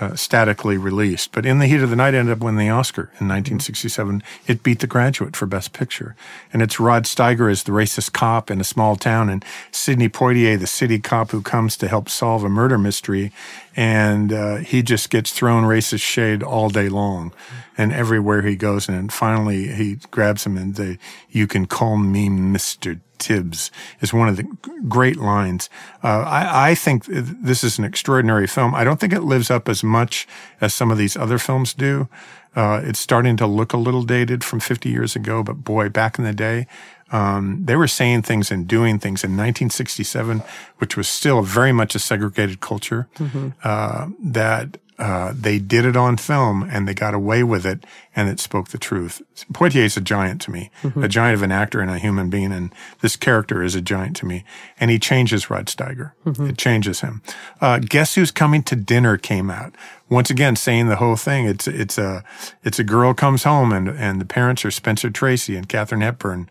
Uh, 0.01 0.15
statically 0.15 0.77
released. 0.77 1.31
But 1.31 1.45
In 1.45 1.59
the 1.59 1.67
Heat 1.67 1.81
of 1.81 1.89
the 1.89 1.95
Night 1.95 2.15
ended 2.15 2.35
up 2.35 2.43
winning 2.43 2.67
the 2.67 2.73
Oscar 2.73 3.03
in 3.19 3.27
1967. 3.27 4.23
It 4.47 4.63
beat 4.63 4.79
The 4.79 4.87
Graduate 4.87 5.35
for 5.35 5.45
Best 5.45 5.73
Picture. 5.73 6.15
And 6.51 6.61
it's 6.61 6.79
Rod 6.79 7.03
Steiger 7.03 7.51
as 7.51 7.63
the 7.63 7.71
racist 7.71 8.11
cop 8.11 8.49
in 8.49 8.59
a 8.59 8.65
small 8.65 8.95
town 8.95 9.29
and 9.29 9.45
Sidney 9.71 10.09
Poitier, 10.09 10.59
the 10.59 10.67
city 10.67 10.99
cop 10.99 11.31
who 11.31 11.41
comes 11.41 11.77
to 11.77 11.87
help 11.87 12.09
solve 12.09 12.43
a 12.43 12.49
murder 12.49 12.77
mystery. 12.77 13.31
And 13.75 14.33
uh, 14.33 14.57
he 14.57 14.81
just 14.81 15.09
gets 15.09 15.31
thrown 15.31 15.63
racist 15.63 16.01
shade 16.01 16.41
all 16.41 16.69
day 16.69 16.89
long 16.89 17.31
and 17.77 17.93
everywhere 17.93 18.41
he 18.41 18.55
goes. 18.55 18.89
And 18.89 19.13
finally 19.13 19.67
he 19.67 19.99
grabs 20.09 20.45
him 20.45 20.57
and 20.57 20.75
say, 20.75 20.97
you 21.29 21.47
can 21.47 21.67
call 21.67 21.97
me 21.97 22.27
Mr. 22.27 22.99
Tibbs 23.21 23.71
is 24.01 24.13
one 24.13 24.27
of 24.27 24.35
the 24.35 24.43
great 24.89 25.17
lines. 25.17 25.69
Uh, 26.03 26.21
I, 26.21 26.71
I, 26.71 26.75
think 26.75 27.05
this 27.05 27.63
is 27.63 27.77
an 27.77 27.85
extraordinary 27.85 28.47
film. 28.47 28.75
I 28.75 28.83
don't 28.83 28.99
think 28.99 29.13
it 29.13 29.21
lives 29.21 29.49
up 29.49 29.69
as 29.69 29.83
much 29.83 30.27
as 30.59 30.73
some 30.73 30.91
of 30.91 30.97
these 30.97 31.15
other 31.15 31.37
films 31.37 31.73
do. 31.73 32.09
Uh, 32.55 32.81
it's 32.83 32.99
starting 32.99 33.37
to 33.37 33.47
look 33.47 33.71
a 33.71 33.77
little 33.77 34.03
dated 34.03 34.43
from 34.43 34.59
50 34.59 34.89
years 34.89 35.15
ago, 35.15 35.43
but 35.43 35.63
boy, 35.63 35.87
back 35.87 36.17
in 36.17 36.25
the 36.25 36.33
day, 36.33 36.67
um, 37.11 37.61
they 37.63 37.75
were 37.75 37.87
saying 37.87 38.23
things 38.23 38.51
and 38.51 38.67
doing 38.67 38.97
things 38.97 39.23
in 39.23 39.31
1967, 39.31 40.41
which 40.77 40.97
was 40.97 41.07
still 41.07 41.41
very 41.41 41.71
much 41.71 41.93
a 41.95 41.99
segregated 41.99 42.59
culture, 42.59 43.07
mm-hmm. 43.15 43.49
uh, 43.63 44.07
that 44.19 44.77
uh, 45.01 45.33
they 45.35 45.57
did 45.57 45.83
it 45.83 45.97
on 45.97 46.15
film 46.15 46.61
and 46.61 46.87
they 46.87 46.93
got 46.93 47.15
away 47.15 47.43
with 47.43 47.65
it 47.65 47.85
and 48.15 48.29
it 48.29 48.39
spoke 48.39 48.67
the 48.67 48.77
truth. 48.77 49.19
Poitier's 49.51 49.93
is 49.93 49.97
a 49.97 50.01
giant 50.01 50.41
to 50.41 50.51
me, 50.51 50.69
mm-hmm. 50.83 51.03
a 51.03 51.07
giant 51.07 51.33
of 51.33 51.41
an 51.41 51.51
actor 51.51 51.81
and 51.81 51.89
a 51.89 51.97
human 51.97 52.29
being. 52.29 52.51
And 52.51 52.71
this 53.01 53.15
character 53.15 53.63
is 53.63 53.73
a 53.73 53.81
giant 53.81 54.15
to 54.17 54.27
me. 54.27 54.43
And 54.79 54.91
he 54.91 54.99
changes 54.99 55.49
Rod 55.49 55.65
Steiger. 55.65 56.11
Mm-hmm. 56.23 56.51
It 56.51 56.57
changes 56.59 57.01
him. 57.01 57.23
Uh, 57.59 57.79
Guess 57.79 58.13
Who's 58.13 58.29
Coming 58.29 58.61
to 58.63 58.75
Dinner 58.75 59.17
came 59.17 59.49
out. 59.49 59.73
Once 60.07 60.29
again, 60.29 60.55
saying 60.55 60.87
the 60.87 60.97
whole 60.97 61.15
thing. 61.15 61.47
It's, 61.47 61.67
it's 61.67 61.97
a, 61.97 62.23
it's 62.63 62.77
a 62.77 62.83
girl 62.83 63.15
comes 63.15 63.43
home 63.43 63.71
and, 63.71 63.89
and 63.89 64.21
the 64.21 64.25
parents 64.25 64.63
are 64.65 64.71
Spencer 64.71 65.09
Tracy 65.09 65.55
and 65.55 65.67
Katharine 65.67 66.01
Hepburn 66.01 66.47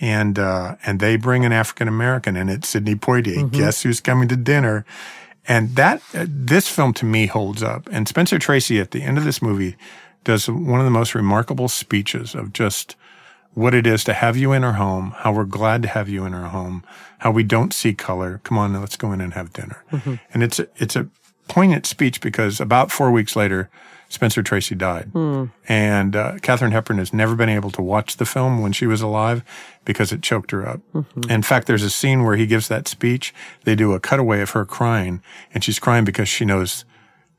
and 0.00 0.38
uh, 0.38 0.76
and 0.86 1.00
they 1.00 1.16
bring 1.16 1.44
an 1.44 1.50
African 1.52 1.88
American, 1.88 2.36
and 2.36 2.48
it's 2.48 2.68
Sidney 2.68 2.94
Poitier. 2.94 3.38
Mm-hmm. 3.38 3.56
Guess 3.56 3.82
who's 3.82 4.00
coming 4.00 4.28
to 4.28 4.36
dinner? 4.36 4.84
And 5.48 5.74
that, 5.76 6.02
uh, 6.14 6.26
this 6.28 6.68
film 6.68 6.92
to 6.94 7.06
me 7.06 7.26
holds 7.26 7.62
up. 7.62 7.88
And 7.90 8.06
Spencer 8.06 8.38
Tracy 8.38 8.78
at 8.78 8.90
the 8.90 9.02
end 9.02 9.18
of 9.18 9.24
this 9.24 9.42
movie 9.42 9.76
does 10.24 10.48
one 10.48 10.78
of 10.78 10.84
the 10.84 10.90
most 10.90 11.14
remarkable 11.14 11.68
speeches 11.68 12.34
of 12.34 12.52
just 12.52 12.94
what 13.54 13.74
it 13.74 13.86
is 13.86 14.04
to 14.04 14.12
have 14.12 14.36
you 14.36 14.52
in 14.52 14.62
our 14.62 14.74
home, 14.74 15.14
how 15.16 15.32
we're 15.32 15.44
glad 15.44 15.82
to 15.82 15.88
have 15.88 16.08
you 16.08 16.26
in 16.26 16.34
our 16.34 16.48
home, 16.48 16.84
how 17.20 17.30
we 17.30 17.42
don't 17.42 17.72
see 17.72 17.94
color. 17.94 18.40
Come 18.44 18.58
on, 18.58 18.78
let's 18.78 18.96
go 18.96 19.10
in 19.10 19.20
and 19.20 19.34
have 19.34 19.52
dinner. 19.52 19.82
Mm-hmm. 19.90 20.14
And 20.32 20.42
it's 20.42 20.60
a, 20.60 20.68
it's 20.76 20.94
a 20.94 21.08
poignant 21.48 21.86
speech 21.86 22.20
because 22.20 22.60
about 22.60 22.92
four 22.92 23.10
weeks 23.10 23.34
later, 23.34 23.70
Spencer 24.08 24.42
Tracy 24.42 24.74
died. 24.74 25.10
Mm. 25.12 25.50
And 25.68 26.16
uh, 26.16 26.38
Katharine 26.40 26.72
Hepburn 26.72 26.98
has 26.98 27.12
never 27.12 27.34
been 27.34 27.48
able 27.48 27.70
to 27.72 27.82
watch 27.82 28.16
the 28.16 28.24
film 28.24 28.62
when 28.62 28.72
she 28.72 28.86
was 28.86 29.02
alive 29.02 29.44
because 29.84 30.12
it 30.12 30.22
choked 30.22 30.50
her 30.50 30.66
up. 30.66 30.80
Mm-hmm. 30.94 31.30
In 31.30 31.42
fact, 31.42 31.66
there's 31.66 31.82
a 31.82 31.90
scene 31.90 32.24
where 32.24 32.36
he 32.36 32.46
gives 32.46 32.68
that 32.68 32.88
speech. 32.88 33.34
They 33.64 33.74
do 33.74 33.92
a 33.92 34.00
cutaway 34.00 34.40
of 34.40 34.50
her 34.50 34.64
crying, 34.64 35.22
and 35.52 35.62
she's 35.62 35.78
crying 35.78 36.04
because 36.04 36.28
she 36.28 36.44
knows 36.44 36.84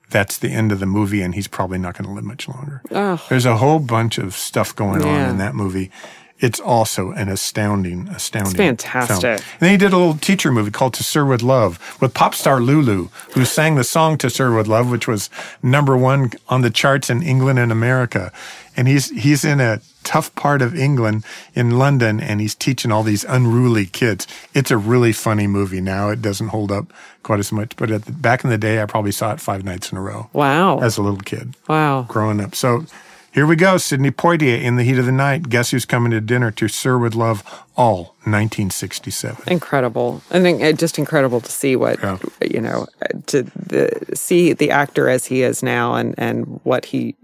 that's 0.09 0.37
the 0.37 0.49
end 0.49 0.71
of 0.71 0.79
the 0.79 0.85
movie 0.85 1.21
and 1.21 1.35
he's 1.35 1.47
probably 1.47 1.77
not 1.77 1.95
going 1.95 2.07
to 2.07 2.13
live 2.13 2.23
much 2.23 2.47
longer. 2.47 2.81
Oh. 2.91 3.23
There's 3.29 3.45
a 3.45 3.57
whole 3.57 3.79
bunch 3.79 4.17
of 4.17 4.35
stuff 4.35 4.75
going 4.75 5.01
yeah. 5.01 5.07
on 5.07 5.29
in 5.29 5.37
that 5.37 5.55
movie 5.55 5.91
it's 6.39 6.59
also 6.59 7.11
an 7.11 7.27
astounding, 7.29 8.07
astounding. 8.09 8.51
It's 8.51 8.83
fantastic. 8.83 9.21
Film. 9.21 9.33
And 9.33 9.59
then 9.59 9.71
he 9.71 9.77
did 9.77 9.93
a 9.93 9.97
little 9.97 10.15
teacher 10.15 10.51
movie 10.51 10.71
called 10.71 10.93
To 10.95 11.03
Sir 11.03 11.25
with 11.25 11.41
Love 11.41 11.97
with 12.01 12.13
pop 12.13 12.33
star 12.33 12.61
Lulu, 12.61 13.09
who 13.33 13.45
sang 13.45 13.75
the 13.75 13.83
song 13.83 14.17
To 14.19 14.29
Sir 14.29 14.55
with 14.55 14.67
Love, 14.67 14.89
which 14.89 15.07
was 15.07 15.29
number 15.61 15.97
one 15.97 16.31
on 16.47 16.61
the 16.61 16.69
charts 16.69 17.09
in 17.09 17.21
England 17.21 17.59
and 17.59 17.71
America. 17.71 18.31
And 18.77 18.87
he's 18.87 19.09
he's 19.09 19.43
in 19.43 19.59
a 19.59 19.81
tough 20.03 20.33
part 20.35 20.61
of 20.61 20.73
England 20.75 21.25
in 21.53 21.77
London, 21.77 22.21
and 22.21 22.39
he's 22.39 22.55
teaching 22.55 22.91
all 22.91 23.03
these 23.03 23.25
unruly 23.25 23.85
kids. 23.85 24.25
It's 24.53 24.71
a 24.71 24.77
really 24.77 25.11
funny 25.11 25.47
movie. 25.47 25.81
Now 25.81 26.09
it 26.09 26.21
doesn't 26.21 26.47
hold 26.47 26.71
up 26.71 26.93
quite 27.21 27.39
as 27.39 27.51
much, 27.51 27.75
but 27.75 27.89
the, 27.89 28.11
back 28.11 28.45
in 28.45 28.49
the 28.49 28.57
day, 28.57 28.81
I 28.81 28.85
probably 28.85 29.11
saw 29.11 29.33
it 29.33 29.41
five 29.41 29.65
nights 29.65 29.91
in 29.91 29.97
a 29.97 30.01
row. 30.01 30.29
Wow! 30.31 30.79
As 30.79 30.97
a 30.97 31.01
little 31.01 31.19
kid. 31.19 31.55
Wow! 31.67 32.03
Growing 32.07 32.39
up, 32.39 32.55
so 32.55 32.85
here 33.31 33.45
we 33.45 33.55
go, 33.55 33.77
Sidney 33.77 34.11
Poitier 34.11 34.61
in 34.61 34.75
the 34.75 34.83
heat 34.83 34.97
of 34.97 35.05
the 35.05 35.11
night. 35.11 35.49
Guess 35.49 35.71
who's 35.71 35.85
coming 35.85 36.11
to 36.11 36.19
dinner 36.19 36.51
to 36.51 36.67
Sir 36.67 36.97
with 36.97 37.13
Love? 37.13 37.43
All 37.79 38.15
1967. 38.25 39.43
Incredible. 39.47 40.21
I 40.31 40.41
think 40.41 40.77
just 40.77 40.99
incredible 40.99 41.39
to 41.39 41.49
see 41.49 41.77
what 41.77 41.97
yeah. 42.01 42.17
you 42.41 42.59
know 42.59 42.87
to 43.27 43.43
the, 43.43 43.89
see 44.13 44.51
the 44.51 44.69
actor 44.69 45.07
as 45.07 45.25
he 45.25 45.43
is 45.43 45.63
now 45.63 45.93
and 45.95 46.13
and 46.17 46.59
what 46.63 46.83
he 46.83 47.15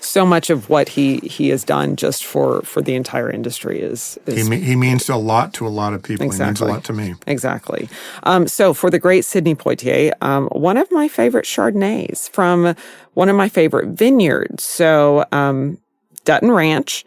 so 0.00 0.26
much 0.26 0.50
of 0.50 0.68
what 0.68 0.88
he 0.88 1.18
he 1.18 1.48
has 1.50 1.62
done 1.62 1.94
just 1.94 2.24
for 2.24 2.62
for 2.62 2.82
the 2.82 2.96
entire 2.96 3.30
industry 3.30 3.80
is, 3.80 4.18
is 4.26 4.48
he, 4.48 4.60
he 4.60 4.74
means 4.74 5.08
a 5.08 5.14
lot 5.14 5.54
to 5.54 5.66
a 5.66 5.68
lot 5.70 5.94
of 5.94 6.02
people. 6.02 6.26
Exactly. 6.26 6.44
He 6.44 6.48
means 6.48 6.60
a 6.60 6.74
lot 6.74 6.84
to 6.84 6.92
me. 6.92 7.14
Exactly. 7.28 7.88
Um, 8.24 8.48
so 8.48 8.74
for 8.74 8.90
the 8.90 8.98
great 8.98 9.24
Sidney 9.24 9.54
Poitier, 9.54 10.12
um, 10.22 10.48
one 10.48 10.76
of 10.76 10.90
my 10.90 11.06
favorite 11.06 11.44
Chardonnays 11.44 12.28
from 12.30 12.74
one 13.14 13.28
of 13.28 13.36
my 13.36 13.48
favorite 13.48 13.90
vineyards. 13.90 14.64
So 14.64 15.24
um, 15.30 15.78
Dutton 16.24 16.50
Ranch 16.50 17.04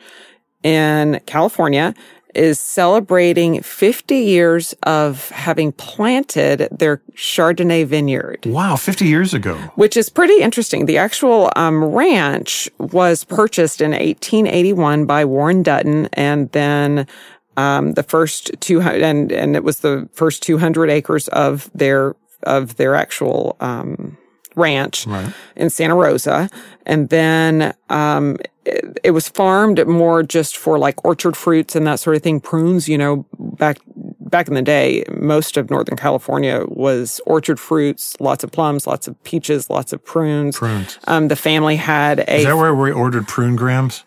in 0.63 1.21
California 1.25 1.93
is 2.33 2.59
celebrating 2.59 3.61
50 3.61 4.15
years 4.15 4.73
of 4.83 5.29
having 5.29 5.71
planted 5.73 6.67
their 6.71 6.97
Chardonnay 7.15 7.85
vineyard. 7.85 8.45
Wow, 8.45 8.75
50 8.75 9.05
years 9.05 9.33
ago. 9.33 9.55
Which 9.75 9.95
is 9.95 10.09
pretty 10.09 10.41
interesting. 10.41 10.85
The 10.85 10.97
actual 10.97 11.51
um, 11.55 11.83
ranch 11.83 12.69
was 12.79 13.23
purchased 13.23 13.81
in 13.81 13.91
1881 13.91 15.05
by 15.05 15.25
Warren 15.25 15.63
Dutton 15.63 16.07
and 16.13 16.51
then 16.51 17.07
um, 17.55 17.93
the 17.93 18.03
first 18.03 18.51
200 18.61 19.03
and, 19.03 19.31
and 19.31 19.55
it 19.55 19.63
was 19.63 19.79
the 19.79 20.09
first 20.13 20.41
200 20.41 20.89
acres 20.89 21.27
of 21.29 21.69
their 21.75 22.15
of 22.43 22.75
their 22.75 22.95
actual 22.95 23.55
um, 23.59 24.17
ranch 24.55 25.05
right. 25.07 25.33
in 25.55 25.69
Santa 25.69 25.95
Rosa. 25.95 26.49
And 26.85 27.09
then, 27.09 27.73
um, 27.89 28.37
it, 28.65 28.99
it, 29.03 29.11
was 29.11 29.27
farmed 29.27 29.85
more 29.87 30.23
just 30.23 30.57
for 30.57 30.77
like 30.77 31.03
orchard 31.03 31.35
fruits 31.35 31.75
and 31.75 31.85
that 31.87 31.99
sort 31.99 32.15
of 32.15 32.21
thing. 32.21 32.39
Prunes, 32.39 32.87
you 32.87 32.97
know, 32.97 33.25
back, 33.37 33.79
back 34.19 34.47
in 34.47 34.53
the 34.53 34.61
day, 34.61 35.03
most 35.11 35.57
of 35.57 35.69
Northern 35.69 35.97
California 35.97 36.63
was 36.67 37.19
orchard 37.25 37.59
fruits, 37.59 38.15
lots 38.19 38.43
of 38.43 38.51
plums, 38.51 38.87
lots 38.87 39.07
of 39.07 39.21
peaches, 39.23 39.69
lots 39.69 39.93
of 39.93 40.03
prunes. 40.03 40.57
Prunes. 40.57 40.97
Um, 41.07 41.27
the 41.27 41.35
family 41.35 41.75
had 41.75 42.19
a. 42.19 42.37
Is 42.37 42.45
that 42.45 42.57
where 42.57 42.73
we 42.73 42.91
ordered 42.91 43.27
prune 43.27 43.55
grams? 43.55 44.05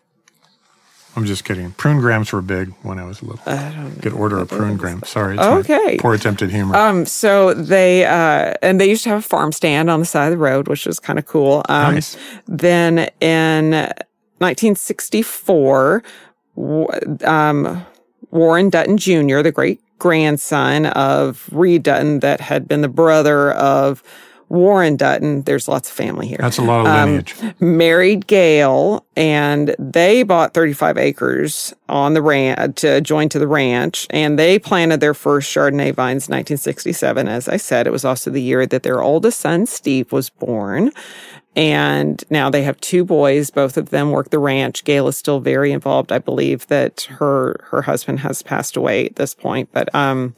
I'm 1.17 1.25
just 1.25 1.45
kidding. 1.45 1.73
Prune 1.73 1.99
grams 1.99 2.31
were 2.31 2.43
big 2.43 2.75
when 2.83 2.99
I 2.99 3.05
was 3.05 3.23
a 3.23 3.25
little. 3.25 3.41
I 3.47 3.73
don't 3.73 4.03
Could 4.03 4.13
order 4.13 4.39
a 4.39 4.45
prune 4.47 4.77
gram. 4.77 5.03
Sorry. 5.05 5.39
okay. 5.39 5.97
poor 5.99 6.13
attempted 6.13 6.51
humor. 6.51 6.77
Um. 6.77 7.07
So 7.07 7.55
they 7.55 8.05
uh, 8.05 8.53
and 8.61 8.79
they 8.79 8.89
used 8.89 9.03
to 9.05 9.09
have 9.09 9.21
a 9.21 9.23
farm 9.23 9.51
stand 9.53 9.89
on 9.89 9.99
the 9.99 10.07
side 10.07 10.27
of 10.27 10.33
the 10.33 10.37
road, 10.37 10.69
which 10.69 10.85
was 10.85 11.01
kind 11.01 11.19
of 11.19 11.25
cool. 11.25 11.63
Um, 11.71 11.95
nice. 11.95 12.19
Then 12.47 13.09
in 13.21 13.71
1964, 14.39 16.03
um, 17.25 17.87
Warren 18.31 18.69
Dutton 18.69 18.99
Jr., 18.99 19.41
the 19.41 19.53
great 19.53 19.81
grandson 19.99 20.85
of 20.87 21.49
Reed 21.51 21.83
Dutton, 21.83 22.21
that 22.21 22.43
had 22.43 22.69
been 22.69 22.83
the 22.83 22.89
brother 22.89 23.53
of 23.53 24.03
Warren 24.49 24.97
Dutton. 24.97 25.43
There's 25.43 25.69
lots 25.69 25.89
of 25.89 25.95
family 25.95 26.27
here. 26.29 26.39
That's 26.41 26.59
a 26.59 26.63
lot 26.63 26.81
of 26.81 26.87
um, 26.87 27.11
lineage. 27.11 27.35
Um, 27.43 27.55
married 27.61 28.27
Gail, 28.27 29.05
and 29.17 29.75
they 29.79 30.23
bought 30.23 30.55
35 30.55 30.99
acres 30.99 31.75
on 31.89 32.15
the 32.15 32.23
ranch 32.23 32.81
to 32.81 33.01
join 33.01 33.29
to 33.31 33.39
the 33.39 33.49
ranch, 33.49 34.07
and 34.11 34.39
they 34.39 34.59
planted 34.59 35.01
their 35.01 35.15
first 35.15 35.55
Chardonnay 35.55 35.95
vines 35.95 36.29
in 36.29 36.33
1967. 36.33 37.29
As 37.29 37.49
I 37.49 37.57
said, 37.57 37.87
it 37.87 37.91
was 37.91 38.05
also 38.05 38.31
the 38.31 38.43
year 38.43 38.67
that 38.67 38.83
their 38.83 39.03
oldest 39.03 39.41
son 39.41 39.67
Steve 39.67 40.13
was 40.13 40.31
born. 40.31 40.93
And 41.57 42.23
now 42.29 42.51
they 42.51 42.63
have 42.65 42.79
two 42.83 43.03
boys. 43.03 43.51
Both 43.51 43.79
of 43.79 43.89
them 43.89 44.11
work 44.11 44.29
the 44.29 44.39
ranch. 44.39 44.85
Gail 44.85 45.09
is 45.09 45.17
still 45.17 45.41
very 45.41 45.73
involved. 45.73 46.13
I 46.13 46.19
believe 46.19 46.67
that 46.67 47.09
her 47.19 47.65
her 47.71 47.83
husband 47.83 48.21
has 48.21 48.43
passed 48.43 48.77
away 48.77 49.07
at 49.07 49.17
this 49.17 49.35
point, 49.35 49.71
but 49.73 49.93
um 49.95 50.35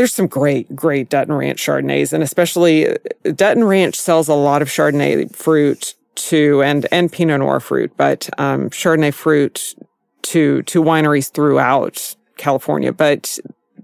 there's 0.00 0.14
some 0.14 0.28
great, 0.28 0.74
great 0.74 1.10
Dutton 1.10 1.34
Ranch 1.34 1.62
Chardonnays, 1.62 2.14
and 2.14 2.22
especially 2.22 2.88
uh, 2.88 2.94
Dutton 3.34 3.64
Ranch 3.64 3.96
sells 3.96 4.28
a 4.28 4.34
lot 4.34 4.62
of 4.62 4.68
Chardonnay 4.68 5.36
fruit 5.36 5.92
to 6.14 6.62
and 6.62 6.86
and 6.90 7.12
Pinot 7.12 7.40
Noir 7.40 7.60
fruit, 7.60 7.92
but 7.98 8.30
um, 8.38 8.70
Chardonnay 8.70 9.12
fruit 9.12 9.74
to 10.22 10.62
to 10.62 10.82
wineries 10.82 11.30
throughout 11.30 12.16
California. 12.38 12.94
But 12.94 13.38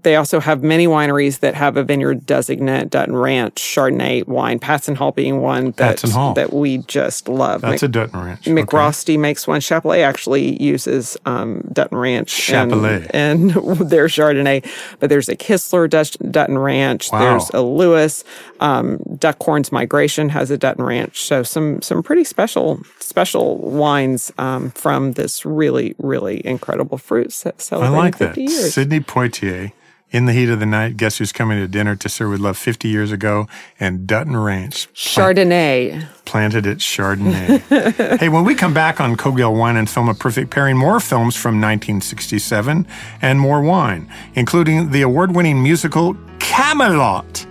they 0.07 0.15
also 0.15 0.39
have 0.39 0.63
many 0.63 0.87
wineries 0.87 1.41
that 1.41 1.53
have 1.53 1.75
a 1.75 1.83
vineyard 1.83 2.25
designate, 2.25 2.89
Dutton 2.89 3.13
Ranch, 3.13 3.55
Chardonnay 3.55 4.25
wine, 4.25 4.57
Patz 4.57 4.87
& 4.87 4.95
Hall 4.95 5.11
being 5.11 5.41
one 5.41 5.71
that, 5.71 5.99
Hall. 6.01 6.33
that 6.35 6.53
we 6.53 6.77
just 6.77 7.27
love. 7.27 7.59
That's 7.59 7.81
Mc- 7.81 7.89
a 7.89 7.91
Dutton 7.91 8.19
Ranch. 8.21 8.45
MacRostie 8.45 9.19
makes 9.19 9.45
one. 9.47 9.59
Chappellet 9.59 10.05
actually 10.05 10.63
uses 10.63 11.17
um, 11.25 11.61
Dutton 11.73 11.97
Ranch 11.97 12.31
Chappellet. 12.31 13.11
and, 13.13 13.51
and 13.51 13.51
their 13.89 14.05
Chardonnay. 14.07 14.65
But 15.01 15.09
there's 15.09 15.27
a 15.27 15.35
Kistler 15.35 15.89
Dutch, 15.89 16.17
Dutton 16.31 16.57
Ranch. 16.57 17.11
Wow. 17.11 17.19
There's 17.19 17.49
a 17.49 17.61
Lewis. 17.61 18.23
Um, 18.61 18.99
Duckhorn's 18.99 19.73
Migration 19.73 20.29
has 20.29 20.51
a 20.51 20.57
Dutton 20.57 20.85
Ranch. 20.85 21.21
So 21.21 21.43
some 21.43 21.81
some 21.81 22.01
pretty 22.01 22.23
special 22.23 22.79
special 22.99 23.57
wines 23.57 24.31
um, 24.37 24.71
from 24.71 25.11
this 25.13 25.45
really 25.45 25.95
really 25.97 26.41
incredible 26.45 26.97
fruit 26.97 27.33
ce- 27.33 27.73
I 27.73 27.89
like 27.89 28.19
that. 28.19 28.35
50 28.35 28.41
years. 28.43 28.73
Sidney 28.73 28.99
Poitier, 29.01 29.73
in 30.11 30.25
the 30.25 30.33
heat 30.33 30.49
of 30.49 30.59
the 30.59 30.65
night, 30.65 30.95
guess 30.97 31.17
who's 31.17 31.31
coming 31.31 31.59
to 31.59 31.67
dinner 31.67 31.95
to 31.95 32.09
serve 32.09 32.31
with 32.31 32.39
love 32.39 32.57
50 32.57 32.87
years 32.87 33.11
ago? 33.11 33.47
And 33.79 34.07
Dutton 34.07 34.37
Ranch 34.37 34.91
Chardonnay. 34.93 36.07
planted 36.25 36.65
its 36.65 36.85
Chardonnay. 36.85 38.17
hey, 38.19 38.29
when 38.29 38.45
we 38.45 38.55
come 38.55 38.73
back 38.73 39.01
on 39.01 39.17
Cogill 39.17 39.57
Wine 39.57 39.75
and 39.75 39.89
Film 39.89 40.07
A 40.09 40.13
Perfect 40.13 40.49
Pairing, 40.49 40.77
more 40.77 40.99
films 40.99 41.35
from 41.35 41.55
1967 41.55 42.87
and 43.21 43.39
more 43.39 43.61
wine, 43.61 44.11
including 44.35 44.91
the 44.91 45.01
award 45.01 45.35
winning 45.35 45.61
musical 45.61 46.15
Camelot 46.39 47.45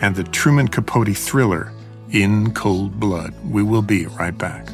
and 0.00 0.14
the 0.14 0.24
Truman 0.24 0.68
Capote 0.68 1.16
thriller 1.16 1.72
In 2.10 2.52
Cold 2.52 3.00
Blood. 3.00 3.34
We 3.44 3.62
will 3.62 3.82
be 3.82 4.06
right 4.06 4.36
back. 4.36 4.68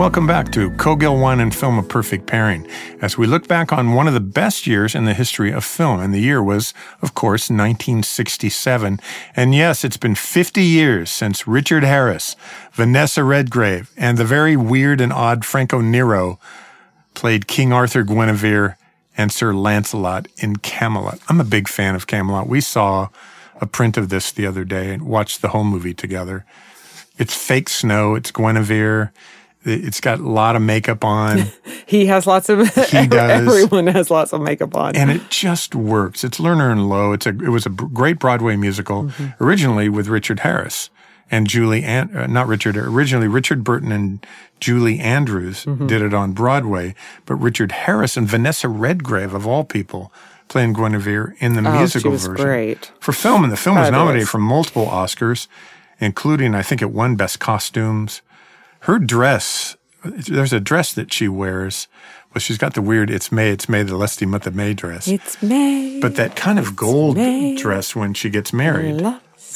Welcome 0.00 0.26
back 0.26 0.50
to 0.52 0.70
Cogill 0.70 1.20
Wine 1.20 1.40
and 1.40 1.54
Film 1.54 1.78
A 1.78 1.82
Perfect 1.82 2.26
Pairing 2.26 2.66
as 3.02 3.18
we 3.18 3.26
look 3.26 3.46
back 3.46 3.70
on 3.70 3.92
one 3.92 4.08
of 4.08 4.14
the 4.14 4.18
best 4.18 4.66
years 4.66 4.94
in 4.94 5.04
the 5.04 5.12
history 5.12 5.52
of 5.52 5.62
film. 5.62 6.00
And 6.00 6.14
the 6.14 6.20
year 6.20 6.42
was, 6.42 6.72
of 7.02 7.14
course, 7.14 7.50
1967. 7.50 8.98
And 9.36 9.54
yes, 9.54 9.84
it's 9.84 9.98
been 9.98 10.14
50 10.14 10.62
years 10.62 11.10
since 11.10 11.46
Richard 11.46 11.84
Harris, 11.84 12.34
Vanessa 12.72 13.22
Redgrave, 13.22 13.92
and 13.94 14.16
the 14.16 14.24
very 14.24 14.56
weird 14.56 15.02
and 15.02 15.12
odd 15.12 15.44
Franco 15.44 15.82
Nero 15.82 16.40
played 17.12 17.46
King 17.46 17.70
Arthur 17.70 18.02
Guinevere 18.02 18.78
and 19.18 19.30
Sir 19.30 19.52
Lancelot 19.52 20.28
in 20.38 20.56
Camelot. 20.56 21.18
I'm 21.28 21.42
a 21.42 21.44
big 21.44 21.68
fan 21.68 21.94
of 21.94 22.06
Camelot. 22.06 22.48
We 22.48 22.62
saw 22.62 23.10
a 23.60 23.66
print 23.66 23.98
of 23.98 24.08
this 24.08 24.32
the 24.32 24.46
other 24.46 24.64
day 24.64 24.94
and 24.94 25.02
watched 25.02 25.42
the 25.42 25.48
whole 25.48 25.64
movie 25.64 25.92
together. 25.92 26.46
It's 27.18 27.34
fake 27.34 27.68
snow. 27.68 28.14
It's 28.14 28.30
Guinevere. 28.30 29.12
It's 29.62 30.00
got 30.00 30.20
a 30.20 30.28
lot 30.28 30.56
of 30.56 30.62
makeup 30.62 31.04
on 31.04 31.44
He 31.86 32.06
has 32.06 32.26
lots 32.26 32.48
of. 32.48 32.66
He 32.74 33.06
does. 33.08 33.30
Everyone 33.46 33.86
has 33.88 34.10
lots 34.10 34.32
of 34.32 34.40
makeup 34.40 34.74
on. 34.76 34.96
and 34.96 35.10
it 35.10 35.22
just 35.28 35.74
works. 35.74 36.24
It's 36.24 36.38
Lerner 36.38 36.70
and 36.72 36.88
Loewe. 36.88 37.12
It's 37.14 37.26
a, 37.26 37.30
it 37.30 37.48
was 37.50 37.66
a 37.66 37.70
great 37.70 38.18
Broadway 38.18 38.56
musical 38.56 39.10
originally 39.40 39.88
with 39.88 40.06
Richard 40.08 40.40
Harris 40.40 40.88
and 41.30 41.46
Julie, 41.46 41.84
uh, 41.84 42.26
not 42.26 42.46
Richard, 42.48 42.76
originally 42.76 43.28
Richard 43.28 43.62
Burton 43.62 43.92
and 43.92 44.24
Julie 44.60 44.98
Andrews 44.98 45.64
did 45.86 46.02
it 46.02 46.12
on 46.14 46.32
Broadway, 46.32 46.94
but 47.26 47.34
Richard 47.36 47.72
Harris 47.72 48.16
and 48.16 48.26
Vanessa 48.28 48.68
Redgrave 48.68 49.32
of 49.34 49.46
all 49.46 49.64
people 49.64 50.12
playing 50.48 50.72
Guinevere 50.72 51.34
in 51.38 51.54
the 51.54 51.60
Oh, 51.60 51.72
she 51.72 51.78
musical 51.78 52.10
was 52.12 52.26
version. 52.26 52.44
great. 52.44 52.90
For 53.00 53.12
film, 53.12 53.44
and 53.44 53.52
the 53.52 53.56
film 53.56 53.76
was 53.76 53.90
nominated 53.90 54.28
for 54.28 54.38
multiple 54.38 54.86
Oscars, 54.86 55.46
including, 56.00 56.54
I 56.54 56.62
think 56.62 56.82
it 56.82 56.90
won 56.90 57.14
Best 57.16 57.38
Costumes. 57.40 58.22
Her 58.80 58.98
dress, 58.98 59.76
there's 60.04 60.52
a 60.52 60.60
dress 60.60 60.92
that 60.94 61.12
she 61.12 61.28
wears. 61.28 61.86
Well, 62.34 62.40
she's 62.40 62.58
got 62.58 62.74
the 62.74 62.82
weird, 62.82 63.10
it's 63.10 63.32
May, 63.32 63.50
it's 63.50 63.68
May, 63.68 63.82
the 63.82 63.96
lusty 63.96 64.24
month 64.24 64.46
of 64.46 64.54
May 64.54 64.72
dress. 64.72 65.08
it's 65.08 65.42
May. 65.42 65.98
but 66.00 66.14
that 66.16 66.36
kind 66.36 66.58
of 66.58 66.76
gold 66.76 67.16
May. 67.16 67.56
dress 67.56 67.96
when 67.96 68.14
she 68.14 68.30
gets 68.30 68.52
married 68.52 69.04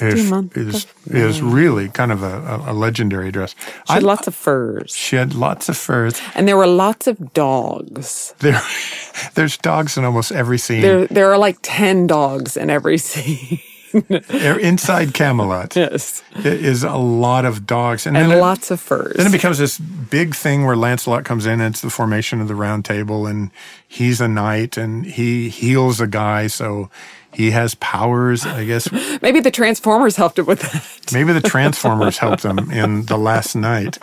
is, 0.01 0.33
is, 0.57 0.87
is 1.07 1.43
really 1.43 1.89
kind 1.89 2.11
of 2.11 2.23
a, 2.23 2.63
a, 2.67 2.73
legendary 2.73 3.31
dress. 3.31 3.55
She 3.87 3.93
had 3.93 4.03
lots 4.03 4.27
of 4.27 4.35
furs. 4.35 4.95
she 4.95 5.17
had 5.17 5.35
lots 5.35 5.69
of 5.69 5.77
furs. 5.77 6.21
And 6.35 6.49
there 6.49 6.57
were 6.57 6.67
lots 6.67 7.07
of 7.07 7.33
dogs. 7.33 8.35
There, 8.41 8.61
there's 9.35 9.57
dogs 9.57 9.97
in 9.97 10.05
almost 10.05 10.33
every 10.33 10.59
scene. 10.59 10.83
There, 10.83 11.07
there 11.07 11.33
are 11.33 11.39
like 11.39 11.59
10 11.63 12.07
dogs 12.07 12.57
in 12.57 12.71
every 12.71 12.99
scene. 13.11 13.61
Inside 13.95 15.15
Camelot 15.15 15.77
yes. 15.77 16.23
it 16.37 16.47
is 16.47 16.83
a 16.83 16.97
lot 16.97 17.45
of 17.45 17.67
dogs, 17.67 18.07
and, 18.07 18.17
And 18.17 18.33
it- 18.33 18.37
lots 18.41 18.71
of 18.71 18.81
furs. 18.81 19.15
Then 19.17 19.27
it 19.27 19.33
becomes 19.33 19.59
this 19.59 19.79
big 19.79 20.35
thing 20.35 20.65
where 20.67 20.77
Lancelot 20.77 21.25
comes 21.25 21.47
in 21.47 21.61
and 21.61 21.75
it's 21.75 21.81
the 21.83 21.91
formation 21.91 22.41
of 22.41 22.49
the 22.49 22.55
round 22.55 22.85
table 22.85 23.27
and 23.27 23.51
he's 23.87 24.21
a 24.21 24.29
knight 24.29 24.77
and 24.77 25.07
he 25.07 25.49
heals 25.49 26.01
a 26.01 26.07
guy. 26.07 26.47
So 26.49 26.91
he 27.33 27.51
has 27.51 27.75
powers, 27.77 28.47
I 28.47 28.65
guess. 28.65 28.89
Maybe 29.23 29.41
the 29.41 29.51
Transformers 29.51 30.15
helped 30.17 30.39
him 30.39 30.47
with 30.47 30.61
that. 30.61 31.13
Maybe 31.13 31.33
the 31.33 31.41
Transformers 31.49 32.19
helped 32.19 32.45
him 32.45 32.59
in 32.71 33.07
The 33.07 33.17
Last 33.19 33.57
Knight. 33.57 33.99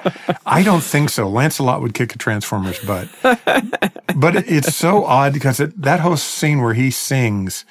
I 0.45 0.63
don't 0.63 0.83
think 0.83 1.09
so. 1.09 1.29
Lancelot 1.29 1.81
would 1.81 1.93
kick 1.93 2.13
a 2.13 2.17
Transformer's 2.17 2.79
butt. 2.79 3.07
But 3.23 4.35
it's 4.49 4.75
so 4.75 5.05
odd 5.05 5.31
because 5.33 5.59
it, 5.61 5.81
that 5.81 6.01
whole 6.01 6.17
scene 6.17 6.61
where 6.61 6.73
he 6.73 6.91
sings, 6.91 7.63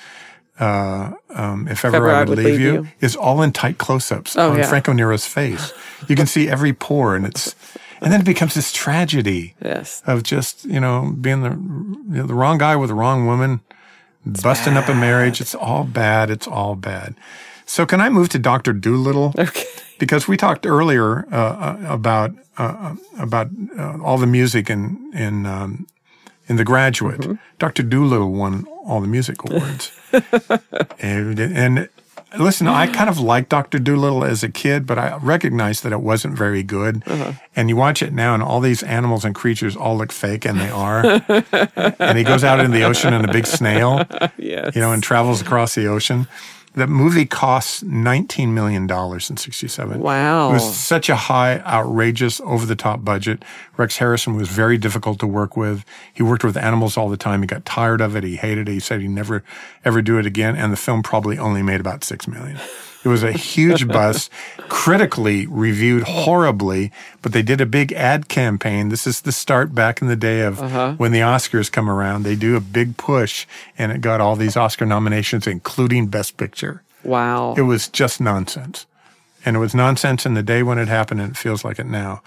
uh, 0.61 1.13
um, 1.31 1.67
if 1.69 1.85
ever, 1.85 2.11
I 2.11 2.25
would 2.25 2.39
leave, 2.39 2.61
you, 2.61 2.87
is 3.01 3.17
all 3.17 3.43
in 3.43 3.51
tight 3.53 3.79
close-ups 3.79 4.37
Oh, 4.37 4.51
on 4.53 4.59
yeah. 4.59 4.67
Franco 4.67 4.93
Nero's 4.93 5.27
face. 5.27 5.73
You 6.09 6.17
can 6.17 6.27
see 6.27 6.49
every 6.49 6.73
pore 6.73 7.17
and 7.17 7.25
it's, 7.27 7.55
and 8.01 8.13
then 8.13 8.21
it 8.21 8.25
becomes 8.27 8.55
this 8.55 8.73
tragedy 8.73 9.55
Yes. 9.65 10.03
of 10.07 10.23
just, 10.23 10.65
you 10.65 10.81
know, 10.81 11.15
being 11.21 11.43
the, 11.43 11.51
you 11.51 12.21
know, 12.23 12.27
the 12.27 12.35
wrong 12.35 12.59
guy 12.59 12.77
with 12.77 12.89
the 12.91 12.95
wrong 12.95 13.27
woman, 13.27 13.61
busting 14.25 14.77
up 14.77 14.89
a 14.89 14.95
marriage. 14.95 15.41
It's 15.41 15.55
all 15.55 15.85
bad. 15.85 16.31
It's 16.31 16.47
all 16.47 16.75
bad. 16.77 17.15
So 17.67 17.87
can 17.87 18.01
I 18.01 18.09
move 18.11 18.29
to 18.31 18.39
Dr. 18.39 18.73
Dolittle? 18.73 19.35
Okay. 19.39 19.65
because 19.99 20.27
we 20.29 20.37
talked 20.37 20.67
earlier 20.67 21.27
uh, 21.33 21.37
uh, 21.37 21.77
about 21.89 22.33
uh, 22.59 22.95
about 23.19 23.49
uh, 23.79 23.99
all 24.03 24.19
the 24.19 24.27
music 24.27 24.69
in 24.69 25.11
in 25.15 25.47
um, 25.47 25.87
in 26.51 26.57
The 26.57 26.65
Graduate. 26.65 27.21
Mm-hmm. 27.21 27.35
Dr. 27.59 27.83
Dolittle 27.83 28.33
won 28.33 28.67
all 28.85 29.01
the 29.01 29.07
music 29.07 29.43
awards, 29.49 29.93
and, 30.99 31.39
and 31.39 31.89
listen, 32.39 32.67
I 32.67 32.87
kind 32.89 33.09
of 33.09 33.19
liked 33.21 33.49
Dr. 33.51 33.79
Dolittle 33.79 34.25
as 34.25 34.43
a 34.43 34.49
kid, 34.49 34.87
but 34.87 34.99
I 34.99 35.17
recognized 35.19 35.85
that 35.85 35.93
it 35.93 36.01
wasn't 36.01 36.37
very 36.37 36.63
good. 36.63 37.03
Uh-huh. 37.07 37.33
And 37.57 37.69
you 37.69 37.77
watch 37.77 38.03
it 38.03 38.13
now, 38.13 38.35
and 38.35 38.43
all 38.43 38.61
these 38.61 38.83
animals 38.83 39.25
and 39.25 39.35
creatures 39.35 39.77
all 39.77 39.97
look 39.97 40.13
fake, 40.13 40.45
and 40.45 40.59
they 40.61 40.71
are. 40.71 41.23
and 41.99 42.19
he 42.19 42.25
goes 42.25 42.43
out 42.45 42.61
in 42.61 42.71
the 42.73 42.83
ocean 42.83 43.15
in 43.15 43.25
a 43.25 43.33
big 43.33 43.47
snail 43.47 44.05
Yes. 44.37 44.75
you 44.75 44.81
know, 44.81 44.93
and 44.93 45.03
travels 45.03 45.41
across 45.41 45.75
the 45.75 45.87
ocean. 45.87 46.27
The 46.75 46.87
movie 46.87 47.27
costs 47.27 47.83
$19 47.83 48.53
million 48.53 48.89
in 48.89 49.37
67. 49.37 50.01
Wow. 50.01 50.51
It 50.51 50.53
was 50.53 50.77
such 50.77 51.09
a 51.09 51.17
high, 51.17 51.59
outrageous, 51.61 52.41
over 52.45 52.65
the 52.65 52.77
top 52.77 53.05
budget. 53.05 53.45
Rex 53.77 53.97
Harrison 53.97 54.37
was 54.37 54.49
very 54.49 54.79
difficult 54.79 55.19
to 55.19 55.27
work 55.27 55.57
with. 55.57 55.85
He 56.15 56.23
worked 56.23 56.45
with 56.45 56.57
animals 56.57 56.97
all 56.97 57.09
the 57.09 57.17
time. 57.17 57.41
He 57.41 57.49
got 57.49 57.65
tired 57.65 58.01
of 58.01 58.15
it. 58.15 58.23
He 58.23 58.37
hated 58.37 58.69
it. 58.69 58.73
He 58.73 58.81
said 58.81 59.01
he'd 59.01 59.09
never, 59.09 59.43
ever 59.85 60.01
do 60.01 60.19
it 60.19 60.27
again. 60.27 60.55
And 60.55 60.73
the 60.73 60.77
film 60.77 61.03
probably 61.03 61.39
only 61.39 61.63
made 61.63 61.81
about 61.81 62.03
$6 62.03 62.29
million. 62.29 62.59
It 63.03 63.09
was 63.09 63.23
a 63.23 63.33
huge 63.33 63.89
bust, 63.89 64.31
critically 64.69 65.47
reviewed 65.47 66.03
horribly, 66.03 66.93
but 67.23 67.33
they 67.33 67.43
did 67.43 67.61
a 67.61 67.67
big 67.67 67.93
ad 67.93 68.29
campaign. 68.29 68.91
This 68.91 69.07
is 69.07 69.23
the 69.23 69.33
start 69.33 69.75
back 69.75 70.03
in 70.03 70.09
the 70.09 70.17
day 70.17 70.43
of 70.43 70.61
when 70.99 71.13
the 71.13 71.21
Oscars 71.21 71.73
come 71.73 71.89
around. 71.89 72.25
They 72.25 72.37
do 72.37 72.57
a 72.57 72.61
big 72.61 72.97
push 72.99 73.47
and 73.79 73.91
it 73.91 74.03
got 74.03 74.21
all 74.21 74.37
these 74.37 74.57
Oscar 74.57 74.85
nominations, 74.85 75.47
including 75.47 76.09
Best 76.09 76.37
Picture. 76.37 76.83
Wow. 77.03 77.55
It 77.57 77.63
was 77.63 77.89
just 77.89 78.21
nonsense. 78.21 78.87
And 79.45 79.57
it 79.57 79.61
was 79.61 79.75
nonsense 79.75 80.27
in 80.27 80.35
the 80.35 80.43
day 80.43 80.63
when 80.63 80.79
it 80.79 80.89
happened, 80.89 81.23
and 81.23 81.31
it 81.31 81.39
feels 81.39 81.65
like 81.65 81.79
it 81.79 81.87
now. 81.87 82.23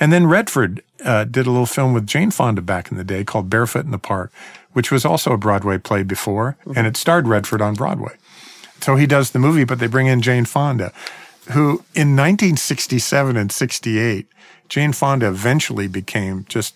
And 0.00 0.12
then 0.12 0.26
Redford 0.26 0.82
uh, 1.04 1.22
did 1.24 1.46
a 1.46 1.50
little 1.50 1.66
film 1.66 1.94
with 1.94 2.06
Jane 2.08 2.32
Fonda 2.32 2.60
back 2.60 2.90
in 2.90 2.96
the 2.96 3.04
day 3.04 3.22
called 3.22 3.48
Barefoot 3.48 3.84
in 3.84 3.92
the 3.92 3.98
Park, 3.98 4.32
which 4.72 4.90
was 4.90 5.04
also 5.04 5.32
a 5.32 5.38
Broadway 5.38 5.78
play 5.78 6.02
before, 6.02 6.56
and 6.74 6.86
it 6.86 6.96
starred 6.96 7.28
Redford 7.28 7.62
on 7.62 7.74
Broadway. 7.74 8.14
So 8.80 8.96
he 8.96 9.06
does 9.06 9.30
the 9.30 9.38
movie, 9.38 9.64
but 9.64 9.78
they 9.78 9.86
bring 9.86 10.06
in 10.06 10.22
Jane 10.22 10.44
Fonda, 10.44 10.92
who 11.52 11.84
in 11.94 12.14
1967 12.16 13.36
and 13.36 13.50
68, 13.50 14.26
Jane 14.68 14.92
Fonda 14.92 15.28
eventually 15.28 15.88
became 15.88 16.44
just 16.48 16.74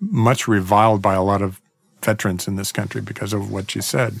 much 0.00 0.48
reviled 0.48 1.00
by 1.02 1.14
a 1.14 1.22
lot 1.22 1.42
of 1.42 1.60
veterans 2.02 2.46
in 2.46 2.56
this 2.56 2.72
country 2.72 3.00
because 3.00 3.32
of 3.32 3.50
what 3.50 3.70
she 3.70 3.80
said. 3.80 4.20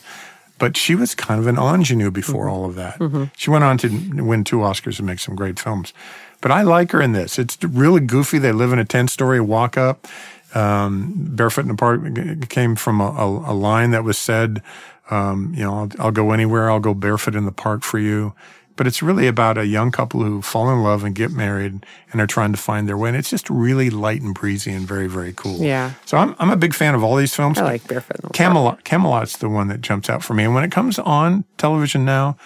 But 0.58 0.76
she 0.76 0.94
was 0.94 1.14
kind 1.14 1.40
of 1.40 1.46
an 1.46 1.58
ingenue 1.58 2.10
before 2.10 2.48
all 2.48 2.64
of 2.64 2.76
that. 2.76 2.98
She 3.36 3.50
went 3.50 3.64
on 3.64 3.76
to 3.78 3.88
win 4.22 4.44
two 4.44 4.58
Oscars 4.58 4.98
and 4.98 5.06
make 5.06 5.18
some 5.18 5.34
great 5.34 5.58
films. 5.58 5.92
But 6.40 6.52
I 6.52 6.62
like 6.62 6.92
her 6.92 7.00
in 7.02 7.12
this. 7.12 7.38
It's 7.38 7.62
really 7.62 8.00
goofy. 8.00 8.38
They 8.38 8.52
live 8.52 8.72
in 8.72 8.78
a 8.78 8.84
10 8.84 9.08
story 9.08 9.40
walk 9.40 9.76
up. 9.76 10.06
Um, 10.54 11.12
Barefoot 11.16 11.62
in 11.62 11.68
the 11.68 11.74
Park 11.74 12.48
came 12.48 12.76
from 12.76 13.00
a, 13.00 13.06
a, 13.06 13.52
a 13.52 13.54
line 13.54 13.90
that 13.90 14.04
was 14.04 14.16
said 14.16 14.62
Um, 15.10 15.52
you 15.54 15.62
know, 15.62 15.74
I'll, 15.74 15.90
I'll 15.98 16.12
go 16.12 16.32
anywhere. 16.32 16.70
I'll 16.70 16.80
go 16.80 16.94
barefoot 16.94 17.34
in 17.34 17.44
the 17.44 17.52
park 17.52 17.82
for 17.82 17.98
you. 17.98 18.34
But 18.76 18.88
it's 18.88 19.02
really 19.02 19.28
about 19.28 19.56
a 19.56 19.66
young 19.66 19.92
couple 19.92 20.24
who 20.24 20.42
fall 20.42 20.68
in 20.68 20.82
love 20.82 21.04
and 21.04 21.14
get 21.14 21.30
married 21.30 21.86
and 22.10 22.20
are 22.20 22.26
trying 22.26 22.50
to 22.50 22.58
find 22.58 22.88
their 22.88 22.98
way. 22.98 23.10
And 23.10 23.16
it's 23.16 23.30
just 23.30 23.48
really 23.48 23.88
light 23.88 24.20
and 24.20 24.34
breezy 24.34 24.72
and 24.72 24.84
very, 24.84 25.06
very 25.06 25.32
cool. 25.32 25.60
Yeah. 25.60 25.92
So 26.06 26.16
I'm, 26.16 26.34
I'm 26.40 26.50
a 26.50 26.56
big 26.56 26.74
fan 26.74 26.96
of 26.96 27.04
all 27.04 27.14
these 27.14 27.32
films. 27.32 27.56
I 27.58 27.62
like 27.62 27.86
Barefoot 27.86 28.16
in 28.16 28.22
the 28.22 28.22
Park. 28.22 28.34
Camelot. 28.34 28.84
Camelot's 28.84 29.36
the 29.36 29.48
one 29.48 29.68
that 29.68 29.80
jumps 29.80 30.10
out 30.10 30.24
for 30.24 30.34
me. 30.34 30.42
And 30.42 30.56
when 30.56 30.64
it 30.64 30.72
comes 30.72 30.98
on 30.98 31.44
television 31.56 32.04
now, 32.04 32.36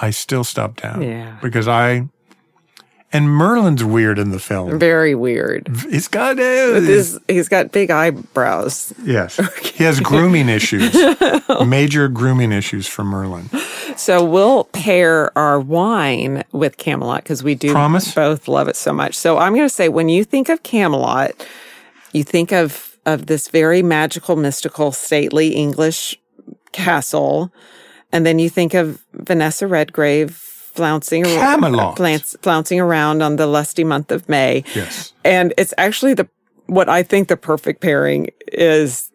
I 0.00 0.10
still 0.10 0.44
stop 0.44 0.80
down. 0.80 1.02
Yeah. 1.02 1.36
Because 1.42 1.66
I, 1.66 2.08
and 3.12 3.28
Merlin's 3.30 3.84
weird 3.84 4.18
in 4.18 4.30
the 4.30 4.38
film. 4.38 4.78
Very 4.78 5.14
weird. 5.14 5.68
He's 5.90 6.08
got 6.08 6.32
uh, 6.38 6.80
This, 6.80 7.18
he's 7.28 7.48
got 7.48 7.70
big 7.72 7.90
eyebrows. 7.90 8.92
yes. 9.04 9.38
He 9.72 9.84
has 9.84 9.98
grooming 10.00 10.48
issues, 10.48 10.94
major 11.66 12.06
grooming 12.08 12.52
issues 12.52 12.86
for 12.86 13.02
Merlin. 13.04 13.48
So 13.96 14.24
we'll 14.24 14.64
pair 14.64 15.36
our 15.36 15.58
wine 15.58 16.44
with 16.52 16.76
Camelot 16.76 17.24
because 17.24 17.42
we 17.42 17.54
do 17.56 17.72
Promise? 17.72 18.14
both 18.14 18.46
love 18.48 18.68
it 18.68 18.76
so 18.76 18.92
much. 18.92 19.14
So 19.16 19.38
I'm 19.38 19.54
going 19.54 19.66
to 19.68 19.74
say 19.74 19.88
when 19.88 20.08
you 20.08 20.22
think 20.24 20.48
of 20.48 20.62
Camelot, 20.62 21.32
you 22.12 22.22
think 22.22 22.52
of 22.52 22.96
of 23.04 23.26
this 23.26 23.48
very 23.48 23.82
magical, 23.82 24.36
mystical, 24.36 24.92
stately 24.92 25.48
English 25.56 26.16
castle, 26.70 27.52
and 28.12 28.24
then 28.24 28.38
you 28.38 28.48
think 28.48 28.74
of 28.74 29.04
Vanessa 29.14 29.66
Redgrave 29.66 30.36
flouncing 30.74 31.24
Camelot. 31.24 31.96
flounce- 31.96 32.36
flouncing 32.42 32.80
around 32.80 33.22
on 33.22 33.36
the 33.36 33.46
lusty 33.46 33.84
month 33.84 34.10
of 34.10 34.28
May. 34.28 34.64
Yes. 34.74 35.12
And 35.24 35.52
it's 35.58 35.74
actually 35.78 36.14
the 36.14 36.28
what 36.66 36.88
I 36.88 37.02
think 37.02 37.28
the 37.28 37.36
perfect 37.36 37.80
pairing 37.80 38.28
is 38.52 39.10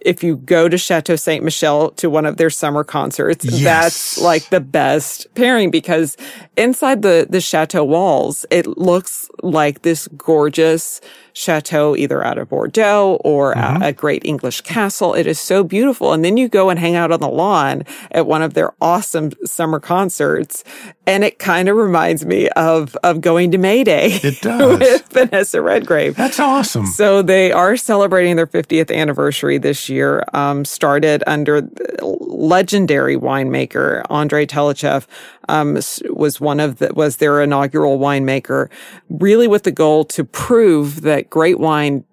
if 0.00 0.22
you 0.22 0.36
go 0.36 0.68
to 0.68 0.76
Chateau 0.76 1.16
Ste. 1.16 1.42
Michelle 1.42 1.90
to 1.92 2.10
one 2.10 2.26
of 2.26 2.36
their 2.36 2.50
summer 2.50 2.84
concerts, 2.84 3.44
Yes. 3.44 3.62
that's 3.62 4.18
like 4.22 4.48
the 4.50 4.60
best 4.60 5.26
pairing 5.34 5.70
because 5.70 6.16
inside 6.56 7.02
the 7.02 7.26
the 7.28 7.40
chateau 7.40 7.84
walls, 7.84 8.44
it 8.50 8.66
looks 8.78 9.28
like 9.42 9.82
this 9.82 10.08
gorgeous 10.16 11.00
chateau 11.34 11.94
either 11.96 12.24
out 12.24 12.38
of 12.38 12.48
Bordeaux 12.48 13.18
or 13.24 13.54
Mm-hmm. 13.54 13.82
a, 13.82 13.86
a 13.88 13.92
great 13.92 14.24
English 14.24 14.62
castle. 14.62 15.12
It 15.14 15.26
is 15.26 15.38
so 15.38 15.62
beautiful. 15.62 16.12
And 16.12 16.24
then 16.24 16.36
you 16.36 16.48
go 16.48 16.70
and 16.70 16.78
hang 16.78 16.94
out 16.96 17.12
on 17.12 17.20
the 17.20 17.28
lawn 17.28 17.82
at 18.10 18.26
one 18.26 18.40
of 18.42 18.54
their 18.54 18.72
awesome 18.80 19.32
summer 19.44 19.78
concerts 19.80 20.64
and 21.06 21.22
it 21.22 21.38
kind 21.38 21.68
of 21.68 21.76
reminds 21.76 22.24
me 22.24 22.48
of 22.50 22.96
of 23.04 23.20
going 23.20 23.50
to 23.50 23.58
Mayday. 23.58 24.08
It 24.22 24.40
does. 24.42 24.78
with 24.78 25.08
Vanessa 25.08 25.60
Redgrave. 25.60 26.16
That's 26.16 26.40
awesome. 26.40 26.86
So 26.86 27.20
they 27.20 27.52
are 27.52 27.76
celebrating 27.76 28.36
their 28.36 28.46
50th 28.46 28.90
anniversary 28.94 29.58
this 29.58 29.88
year. 29.90 30.24
Um, 30.32 30.64
started 30.64 31.22
under 31.26 31.68
legendary 32.00 33.16
winemaker 33.16 34.02
Andre 34.10 34.46
Tchelistcheff. 34.46 35.06
Um, 35.48 35.74
was 36.10 36.40
one 36.40 36.60
of 36.60 36.78
the 36.78 36.92
was 36.94 37.16
their 37.16 37.42
inaugural 37.42 37.98
winemaker, 37.98 38.70
really 39.08 39.48
with 39.48 39.64
the 39.64 39.72
goal 39.72 40.04
to 40.06 40.24
prove 40.24 41.02
that 41.02 41.30
great 41.30 41.58
wine 41.58 42.04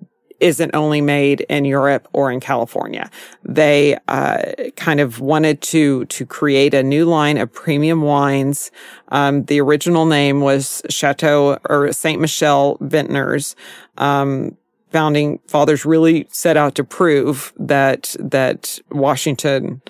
isn't 0.42 0.76
only 0.76 1.02
made 1.02 1.42
in 1.42 1.64
Europe 1.64 2.08
or 2.14 2.32
in 2.32 2.40
California. 2.40 3.10
They 3.44 3.98
uh, 4.08 4.52
kind 4.76 5.00
of 5.00 5.22
wanted 5.22 5.62
to 5.62 6.06
to 6.06 6.26
create 6.26 6.74
a 6.74 6.84
new 6.84 7.06
line 7.06 7.38
of 7.38 7.54
premium 7.54 8.02
wines. 8.02 8.72
Um, 9.10 9.46
the 9.46 9.62
original 9.62 10.06
name 10.06 10.42
was 10.42 10.82
Chateau 10.90 11.60
or 11.70 11.94
Ste. 11.94 12.20
Michelle 12.20 12.78
Vintners. 12.82 13.56
Um, 13.98 14.58
founding 14.90 15.40
fathers 15.48 15.86
really 15.86 16.28
set 16.32 16.58
out 16.58 16.76
to 16.76 16.84
prove 16.84 17.54
that 17.58 18.16
that 18.20 18.80
Washington 18.92 19.82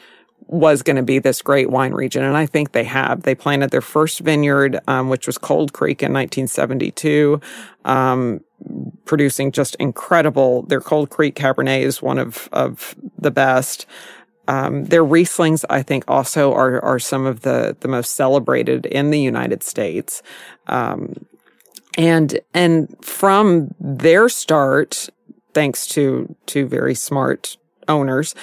was 0.52 0.84
going 0.84 0.98
to 0.98 1.04
be 1.04 1.18
this 1.18 1.42
great 1.42 1.70
wine 1.70 1.94
region, 1.94 2.24
and 2.24 2.36
I 2.36 2.46
think 2.46 2.74
they 2.74 2.84
have. 2.84 3.24
They 3.24 3.34
planted 3.34 3.72
their 3.72 3.82
first 3.82 4.20
vineyard, 4.20 4.80
um, 4.86 5.08
which 5.08 5.26
was 5.26 5.38
Cold 5.38 5.72
Creek 5.72 6.04
in 6.04 6.12
1972, 6.12 7.40
um, 7.86 8.42
producing 9.06 9.54
just 9.54 9.76
incredible. 9.76 10.64
Their 10.64 10.82
Cold 10.82 11.10
Creek 11.10 11.36
Cabernet 11.36 11.82
is 11.82 12.02
one 12.02 12.20
of 12.20 12.50
of 12.52 12.96
the 13.18 13.32
best. 13.32 13.86
Um, 14.50 14.86
their 14.86 15.06
Rieslings, 15.06 15.64
I 15.70 15.84
think, 15.84 16.04
also 16.10 16.54
are 16.54 16.84
are 16.84 17.00
some 17.00 17.26
of 17.26 17.42
the 17.42 17.78
the 17.80 17.88
most 17.88 18.12
celebrated 18.12 18.86
in 18.86 19.10
the 19.10 19.22
United 19.22 19.64
States. 19.64 20.22
Um, 20.68 21.26
and 21.98 22.42
and 22.54 22.94
from 23.02 23.74
their 23.80 24.28
start, 24.28 25.08
thanks 25.54 25.88
to 25.88 26.36
to 26.48 26.68
very 26.68 26.94
smart 26.94 27.56
owners, 27.88 28.36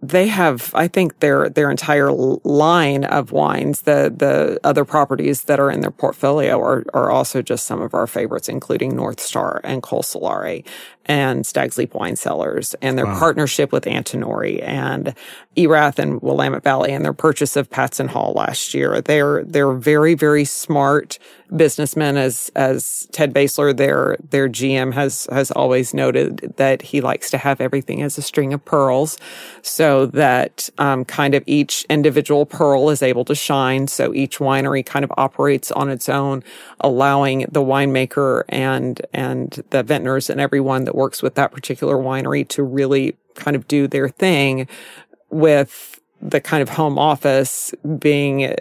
they 0.00 0.28
have, 0.28 0.70
I 0.74 0.86
think, 0.86 1.18
their 1.20 1.48
their 1.48 1.70
entire 1.70 2.12
line 2.12 3.04
of 3.04 3.32
wines, 3.32 3.82
the 3.82 4.12
the 4.14 4.60
other 4.62 4.84
properties 4.84 5.42
that 5.42 5.58
are 5.58 5.70
in 5.70 5.80
their 5.80 5.90
portfolio 5.90 6.60
are 6.60 6.84
are 6.94 7.10
also 7.10 7.42
just 7.42 7.66
some 7.66 7.82
of 7.82 7.94
our 7.94 8.06
favorites, 8.06 8.48
including 8.48 8.94
North 8.94 9.18
Star 9.20 9.60
and 9.64 9.82
Col 9.82 10.02
Solare 10.02 10.64
and 11.08 11.46
Stag's 11.46 11.78
Leap 11.78 11.94
Wine 11.94 12.16
Cellars, 12.16 12.74
and 12.82 12.98
their 12.98 13.06
partnership 13.06 13.72
with 13.72 13.84
Antinori 13.84 14.62
and 14.62 15.14
Erath 15.56 15.98
and 15.98 16.20
Willamette 16.20 16.62
Valley, 16.62 16.92
and 16.92 17.04
their 17.04 17.14
purchase 17.14 17.56
of 17.56 17.70
Patz 17.70 17.98
& 17.98 17.98
Hall 17.98 18.34
last 18.36 18.74
year. 18.74 19.00
They're 19.00 19.42
they're 19.44 19.72
very 19.72 20.14
very 20.14 20.44
smart 20.44 21.18
businessmen, 21.56 22.16
as 22.16 22.50
as 22.54 23.08
Ted 23.12 23.32
Baseler, 23.32 23.76
their 23.76 24.16
their 24.30 24.48
GM, 24.48 24.92
has 24.92 25.26
has 25.30 25.50
always 25.50 25.94
noted 25.94 26.54
that 26.56 26.82
he 26.82 27.00
likes 27.00 27.30
to 27.30 27.38
have 27.38 27.60
everything 27.60 28.02
as 28.02 28.18
a 28.18 28.22
string 28.22 28.52
of 28.52 28.64
pearls, 28.64 29.18
so 29.62 30.06
that 30.06 30.68
um, 30.78 31.04
kind 31.04 31.34
of 31.34 31.42
each 31.46 31.84
individual 31.88 32.46
pearl 32.46 32.90
is 32.90 33.02
able 33.02 33.24
to 33.24 33.34
shine. 33.34 33.86
So 33.88 34.14
each 34.14 34.38
winery 34.38 34.84
kind 34.84 35.04
of 35.04 35.12
operates 35.16 35.70
on 35.72 35.88
its 35.88 36.08
own, 36.08 36.42
allowing 36.80 37.40
the 37.50 37.62
winemaker 37.62 38.44
and 38.48 39.00
and 39.12 39.62
the 39.70 39.82
vintners 39.82 40.30
and 40.30 40.40
everyone 40.40 40.84
that 40.84 40.94
works 40.98 41.22
with 41.22 41.34
that 41.36 41.50
particular 41.52 41.96
winery 41.96 42.46
to 42.48 42.62
really 42.62 43.16
kind 43.34 43.54
of 43.56 43.66
do 43.68 43.86
their 43.86 44.08
thing 44.08 44.66
with 45.30 46.00
the 46.20 46.40
kind 46.40 46.62
of 46.62 46.68
home 46.68 46.98
office 46.98 47.72
being 48.00 48.52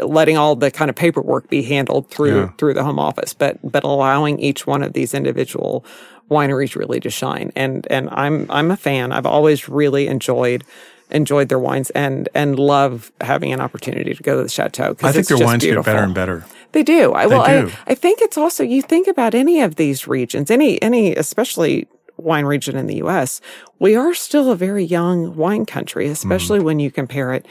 letting 0.00 0.36
all 0.38 0.56
the 0.56 0.70
kind 0.70 0.88
of 0.88 0.96
paperwork 0.96 1.48
be 1.50 1.62
handled 1.62 2.10
through 2.10 2.36
Yeah. 2.40 2.48
through 2.58 2.74
the 2.74 2.82
home 2.84 2.98
office 2.98 3.34
but 3.34 3.58
but 3.62 3.84
allowing 3.84 4.38
each 4.40 4.66
one 4.66 4.82
of 4.82 4.94
these 4.94 5.12
individual 5.12 5.84
wineries 6.30 6.74
really 6.74 6.98
to 7.00 7.10
shine 7.10 7.52
and 7.54 7.86
and 7.90 8.08
I'm 8.12 8.46
I'm 8.50 8.70
a 8.70 8.76
fan 8.78 9.12
I've 9.12 9.26
always 9.26 9.68
really 9.68 10.06
enjoyed 10.06 10.64
enjoyed 11.10 11.48
their 11.50 11.58
wines 11.58 11.90
and 11.90 12.28
and 12.34 12.58
love 12.58 13.12
having 13.20 13.52
an 13.52 13.60
opportunity 13.60 14.14
to 14.14 14.22
go 14.22 14.36
to 14.38 14.42
the 14.42 14.48
chateau 14.48 14.96
I 15.02 15.12
think 15.12 15.26
their 15.28 15.36
wines 15.46 15.62
beautiful. 15.64 15.82
get 15.84 15.92
better 15.92 16.04
and 16.04 16.14
better. 16.14 16.44
They 16.72 16.82
do. 16.82 17.12
I 17.12 17.26
well, 17.26 17.44
do. 17.44 17.72
I, 17.86 17.92
I 17.92 17.94
think 17.94 18.20
it's 18.20 18.36
also 18.36 18.62
you 18.62 18.82
think 18.82 19.06
about 19.06 19.34
any 19.34 19.60
of 19.60 19.76
these 19.76 20.06
regions, 20.06 20.50
any 20.50 20.80
any 20.82 21.14
especially 21.14 21.88
wine 22.16 22.44
region 22.44 22.76
in 22.76 22.86
the 22.86 22.96
U.S. 22.96 23.40
We 23.78 23.94
are 23.94 24.14
still 24.14 24.50
a 24.50 24.56
very 24.56 24.84
young 24.84 25.36
wine 25.36 25.66
country, 25.66 26.06
especially 26.08 26.58
mm. 26.60 26.64
when 26.64 26.78
you 26.78 26.90
compare 26.90 27.32
it 27.32 27.46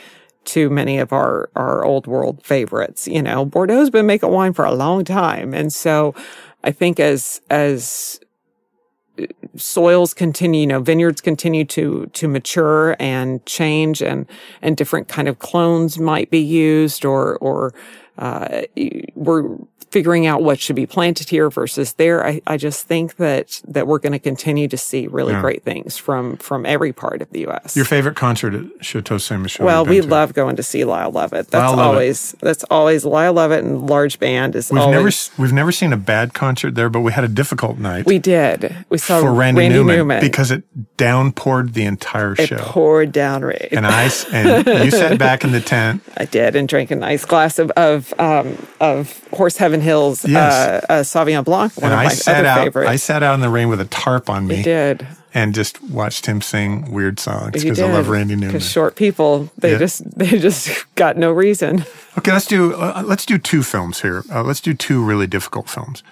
to 0.45 0.69
many 0.69 0.97
of 0.97 1.11
our 1.11 1.49
our 1.55 1.83
old 1.83 2.07
world 2.07 2.43
favorites. 2.43 3.07
You 3.07 3.21
know, 3.21 3.45
Bordeaux's 3.45 3.89
been 3.89 4.05
making 4.05 4.29
wine 4.29 4.53
for 4.53 4.65
a 4.65 4.73
long 4.73 5.03
time, 5.03 5.53
and 5.53 5.71
so 5.71 6.15
I 6.63 6.71
think 6.71 6.99
as 6.99 7.41
as 7.49 8.19
uh, 9.19 9.25
soils 9.55 10.13
continue, 10.13 10.61
you 10.61 10.67
know, 10.67 10.79
vineyards 10.79 11.21
continue 11.21 11.65
to 11.65 12.07
to 12.07 12.27
mature 12.27 12.95
and 12.99 13.45
change, 13.45 14.01
and 14.01 14.27
and 14.61 14.77
different 14.77 15.07
kind 15.07 15.27
of 15.27 15.39
clones 15.39 15.99
might 15.99 16.29
be 16.29 16.39
used, 16.39 17.05
or 17.05 17.37
or 17.37 17.73
uh, 18.17 18.61
we're 19.15 19.57
figuring 19.91 20.25
out 20.25 20.43
what 20.43 20.59
should 20.59 20.75
be 20.75 20.85
planted 20.85 21.29
here 21.29 21.49
versus 21.49 21.93
there. 21.93 22.25
I, 22.25 22.41
I 22.45 22.57
just 22.57 22.85
think 22.85 23.15
that 23.15 23.61
that 23.65 23.87
we're 23.87 23.99
going 23.99 24.11
to 24.11 24.19
continue 24.19 24.67
to 24.67 24.77
see 24.77 25.07
really 25.07 25.33
great 25.35 25.63
things 25.63 25.95
from 25.97 26.35
from 26.37 26.65
every 26.65 26.91
part 26.91 27.21
of 27.21 27.29
the 27.29 27.41
U.S. 27.41 27.77
Your 27.77 27.85
favorite 27.85 28.17
concert 28.17 28.53
at 28.53 28.65
Chateau 28.85 29.17
Ste. 29.17 29.33
Michelle? 29.39 29.65
well, 29.65 29.85
we 29.85 30.01
to? 30.01 30.07
love 30.07 30.33
going 30.33 30.57
to 30.57 30.63
see 30.63 30.83
Lyle 30.83 31.11
Lovett. 31.11 31.47
That's 31.47 31.61
Lyle 31.71 31.77
Lovett. 31.77 31.85
always 31.93 32.31
that's 32.41 32.63
always 32.69 33.05
Lyle 33.05 33.33
Lovett 33.33 33.63
and 33.63 33.87
large 33.87 34.19
band 34.19 34.55
is 34.55 34.69
We've 34.69 34.81
always. 34.81 35.31
never 35.31 35.41
we've 35.41 35.53
never 35.53 35.71
seen 35.71 35.93
a 35.93 35.97
bad 35.97 36.33
concert 36.33 36.75
there, 36.75 36.89
but 36.89 36.99
we 36.99 37.13
had 37.13 37.23
a 37.23 37.29
difficult 37.29 37.77
night 37.77 38.05
we 38.05 38.19
did. 38.19 38.75
We 38.89 38.97
saw 38.97 39.21
for 39.21 39.33
Randy, 39.33 39.61
Randy 39.61 39.77
Newman, 39.77 39.95
Newman 39.95 40.19
because 40.19 40.51
it 40.51 40.63
downpoured 40.97 41.73
the 41.73 41.85
entire 41.85 42.33
it 42.33 42.47
show. 42.47 42.57
poured 42.57 43.11
down 43.13 43.43
rain. 43.43 43.69
and 43.71 43.85
I 43.87 44.09
and 44.33 44.67
you 44.85 44.91
sat 44.91 45.17
back 45.17 45.43
in 45.45 45.51
the 45.53 45.61
tent. 45.61 46.03
I 46.17 46.25
did, 46.25 46.55
and 46.57 46.67
drank 46.67 46.91
a 46.91 46.95
nice 46.95 47.23
glass 47.23 47.59
of 47.59 47.71
of 47.71 48.04
um, 48.19 48.57
of 48.79 49.21
Horse 49.29 49.57
Heaven 49.57 49.81
Hills 49.81 50.25
Yes. 50.27 50.83
uh, 50.83 50.93
uh, 50.93 51.01
Sauvignon 51.03 51.43
Blanc, 51.43 51.75
one 51.77 51.85
And 51.85 51.93
of 51.93 51.99
I 51.99 52.03
my 52.05 52.09
sat 52.09 52.45
out. 52.45 52.63
favorites. 52.63 52.89
I 52.89 52.95
sat 52.97 53.23
out 53.23 53.33
in 53.35 53.41
the 53.41 53.49
rain 53.49 53.69
with 53.69 53.81
a 53.81 53.85
tarp 53.85 54.29
on 54.29 54.47
me 54.47 54.59
I 54.59 54.63
did. 54.63 55.07
and 55.33 55.53
just 55.53 55.81
watched 55.83 56.25
him 56.25 56.41
sing 56.41 56.91
weird 56.91 57.19
songs 57.19 57.51
because 57.63 57.79
I 57.79 57.91
love 57.91 58.09
Randy 58.09 58.35
Newman. 58.35 58.49
Because 58.49 58.69
short 58.69 58.95
people, 58.95 59.49
they 59.57 59.71
Yeah. 59.73 59.77
just 59.79 60.17
they 60.17 60.37
just 60.39 60.85
got 60.95 61.17
no 61.17 61.31
reason. 61.31 61.85
Okay, 62.17 62.31
let's 62.31 62.45
do 62.47 62.73
uh, 62.73 63.03
let's 63.05 63.25
do 63.25 63.37
two 63.37 63.61
films 63.63 64.01
here. 64.01 64.23
Uh, 64.33 64.43
let's 64.43 64.61
do 64.61 64.73
two 64.73 65.03
really 65.03 65.27
difficult 65.27 65.69
films. 65.69 66.03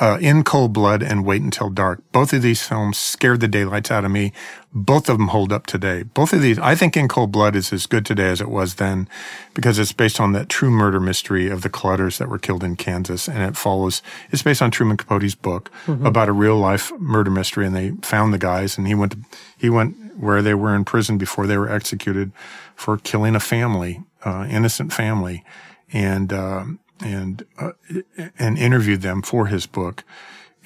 Uh, 0.00 0.18
In 0.20 0.42
Cold 0.42 0.72
Blood 0.72 1.02
and 1.02 1.24
Wait 1.24 1.42
Until 1.42 1.70
Dark. 1.70 2.02
Both 2.12 2.32
of 2.32 2.42
these 2.42 2.66
films 2.66 2.98
scared 2.98 3.40
the 3.40 3.48
daylights 3.48 3.90
out 3.90 4.04
of 4.04 4.10
me. 4.10 4.32
Both 4.72 5.08
of 5.08 5.18
them 5.18 5.28
hold 5.28 5.52
up 5.52 5.66
today. 5.66 6.02
Both 6.02 6.32
of 6.32 6.42
these, 6.42 6.58
I 6.58 6.74
think 6.74 6.96
In 6.96 7.06
Cold 7.06 7.30
Blood 7.30 7.54
is 7.54 7.72
as 7.72 7.86
good 7.86 8.04
today 8.04 8.28
as 8.28 8.40
it 8.40 8.48
was 8.48 8.74
then 8.74 9.08
because 9.54 9.78
it's 9.78 9.92
based 9.92 10.20
on 10.20 10.32
that 10.32 10.48
true 10.48 10.70
murder 10.70 10.98
mystery 10.98 11.48
of 11.48 11.62
the 11.62 11.68
Clutters 11.68 12.18
that 12.18 12.28
were 12.28 12.38
killed 12.38 12.64
in 12.64 12.74
Kansas. 12.74 13.28
And 13.28 13.42
it 13.42 13.56
follows, 13.56 14.02
it's 14.30 14.42
based 14.42 14.62
on 14.62 14.70
Truman 14.70 14.96
Capote's 14.96 15.36
book 15.36 15.70
mm-hmm. 15.86 16.04
about 16.04 16.28
a 16.28 16.32
real 16.32 16.56
life 16.56 16.92
murder 16.98 17.30
mystery. 17.30 17.66
And 17.66 17.76
they 17.76 17.90
found 18.02 18.34
the 18.34 18.38
guys 18.38 18.76
and 18.76 18.86
he 18.86 18.94
went, 18.94 19.12
to, 19.12 19.18
he 19.56 19.70
went 19.70 20.18
where 20.18 20.42
they 20.42 20.54
were 20.54 20.74
in 20.74 20.84
prison 20.84 21.18
before 21.18 21.46
they 21.46 21.56
were 21.56 21.70
executed 21.70 22.32
for 22.74 22.98
killing 22.98 23.36
a 23.36 23.40
family, 23.40 24.02
uh, 24.24 24.46
innocent 24.50 24.92
family. 24.92 25.44
And, 25.92 26.32
uh, 26.32 26.64
and 27.04 27.44
uh, 27.58 27.72
and 28.38 28.58
interviewed 28.58 29.02
them 29.02 29.22
for 29.22 29.46
his 29.46 29.66
book. 29.66 30.02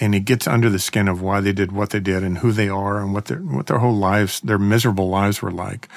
And 0.01 0.15
he 0.15 0.21
gets 0.21 0.47
under 0.47 0.71
the 0.71 0.79
skin 0.79 1.09
of 1.09 1.21
why 1.21 1.41
they 1.41 1.53
did 1.53 1.73
what 1.73 1.91
they 1.91 1.99
did 1.99 2.23
and 2.23 2.39
who 2.39 2.53
they 2.53 2.69
are 2.69 3.01
and 3.01 3.13
what 3.13 3.25
their 3.25 3.39
what 3.39 3.67
their 3.67 3.79
whole 3.79 3.97
lives, 3.97 4.41
their 4.41 4.59
miserable 4.59 5.09
lives 5.09 5.43
were 5.43 5.51
like. 5.51 5.89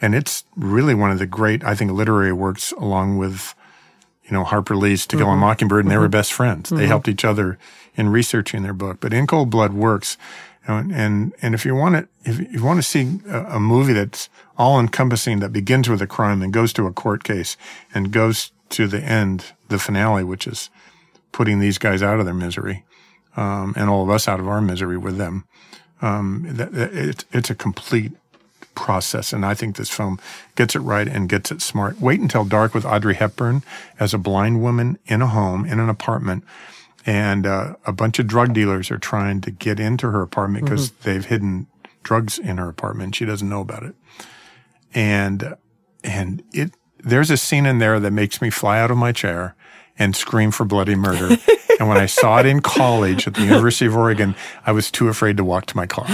And 0.00 0.14
it's 0.14 0.44
really 0.56 0.94
one 0.94 1.10
of 1.10 1.18
the 1.18 1.26
great, 1.26 1.62
I 1.62 1.74
think, 1.74 1.90
literary 1.90 2.32
works 2.32 2.72
along 2.72 3.18
with, 3.18 3.54
you 4.24 4.32
know, 4.32 4.44
Harper 4.44 4.74
Lee's 4.74 5.06
To 5.08 5.16
Kill 5.18 5.26
mm-hmm. 5.26 5.36
a 5.36 5.40
Mockingbird, 5.40 5.80
and 5.80 5.84
mm-hmm. 5.84 5.90
they 5.90 5.98
were 5.98 6.04
mm-hmm. 6.06 6.12
best 6.12 6.32
friends. 6.32 6.70
Mm-hmm. 6.70 6.78
They 6.78 6.86
helped 6.86 7.06
each 7.06 7.24
other 7.24 7.58
in 7.96 8.08
researching 8.08 8.62
their 8.62 8.72
book. 8.72 8.98
But 9.00 9.12
In 9.12 9.26
Cold 9.26 9.50
Blood 9.50 9.74
works. 9.74 10.16
And, 10.66 10.92
and, 10.92 11.34
and 11.42 11.54
if 11.54 11.66
you 11.66 11.74
want 11.74 11.96
to, 11.96 12.08
if 12.30 12.52
you 12.52 12.62
want 12.64 12.78
to 12.78 12.82
see 12.82 13.20
a, 13.28 13.56
a 13.56 13.60
movie 13.60 13.92
that's 13.92 14.30
all 14.56 14.80
encompassing, 14.80 15.40
that 15.40 15.52
begins 15.52 15.88
with 15.88 16.00
a 16.00 16.06
crime 16.06 16.42
and 16.42 16.52
goes 16.52 16.72
to 16.74 16.86
a 16.86 16.92
court 16.92 17.24
case 17.24 17.56
and 17.92 18.10
goes 18.10 18.52
to 18.70 18.86
the 18.86 19.00
end, 19.00 19.46
the 19.68 19.78
finale, 19.78 20.24
which 20.24 20.46
is 20.46 20.70
putting 21.32 21.60
these 21.60 21.78
guys 21.78 22.02
out 22.02 22.18
of 22.18 22.24
their 22.24 22.34
misery, 22.34 22.84
um, 23.36 23.74
and 23.76 23.88
all 23.88 24.02
of 24.02 24.10
us 24.10 24.26
out 24.26 24.40
of 24.40 24.48
our 24.48 24.60
misery 24.60 24.98
with 24.98 25.16
them. 25.16 25.44
Um, 26.02 26.46
that, 26.48 26.72
it, 26.74 27.24
it's 27.30 27.50
a 27.50 27.54
complete 27.54 28.12
process, 28.74 29.32
and 29.32 29.44
I 29.44 29.54
think 29.54 29.76
this 29.76 29.90
film 29.90 30.18
gets 30.54 30.74
it 30.74 30.80
right 30.80 31.06
and 31.06 31.28
gets 31.28 31.52
it 31.52 31.60
smart. 31.60 32.00
Wait 32.00 32.20
until 32.20 32.44
dark 32.44 32.72
with 32.72 32.86
Audrey 32.86 33.14
Hepburn 33.14 33.62
as 33.98 34.14
a 34.14 34.18
blind 34.18 34.62
woman 34.62 34.98
in 35.06 35.20
a 35.20 35.26
home 35.26 35.66
in 35.66 35.78
an 35.78 35.88
apartment, 35.88 36.44
and 37.04 37.46
uh, 37.46 37.74
a 37.84 37.92
bunch 37.92 38.18
of 38.18 38.26
drug 38.26 38.54
dealers 38.54 38.90
are 38.90 38.98
trying 38.98 39.40
to 39.42 39.50
get 39.50 39.78
into 39.78 40.10
her 40.10 40.22
apartment 40.22 40.64
because 40.64 40.90
mm-hmm. 40.90 41.10
they've 41.10 41.26
hidden 41.26 41.66
drugs 42.02 42.38
in 42.38 42.56
her 42.56 42.68
apartment. 42.68 43.14
She 43.14 43.26
doesn't 43.26 43.48
know 43.48 43.60
about 43.60 43.82
it, 43.82 43.94
and 44.94 45.56
and 46.02 46.42
it 46.52 46.72
there's 47.04 47.30
a 47.30 47.36
scene 47.36 47.66
in 47.66 47.78
there 47.78 48.00
that 48.00 48.10
makes 48.12 48.40
me 48.40 48.50
fly 48.50 48.80
out 48.80 48.90
of 48.90 48.96
my 48.96 49.12
chair 49.12 49.54
and 49.98 50.16
scream 50.16 50.50
for 50.50 50.64
bloody 50.64 50.94
murder. 50.94 51.36
and 51.78 51.88
when 51.88 51.98
I 51.98 52.06
saw 52.06 52.38
it 52.38 52.46
in 52.46 52.60
college 52.60 53.26
at 53.26 53.34
the 53.34 53.42
University 53.42 53.86
of 53.86 53.96
Oregon, 53.96 54.34
I 54.64 54.72
was 54.72 54.90
too 54.90 55.08
afraid 55.08 55.36
to 55.36 55.44
walk 55.44 55.66
to 55.66 55.76
my 55.76 55.86
car. 55.86 56.06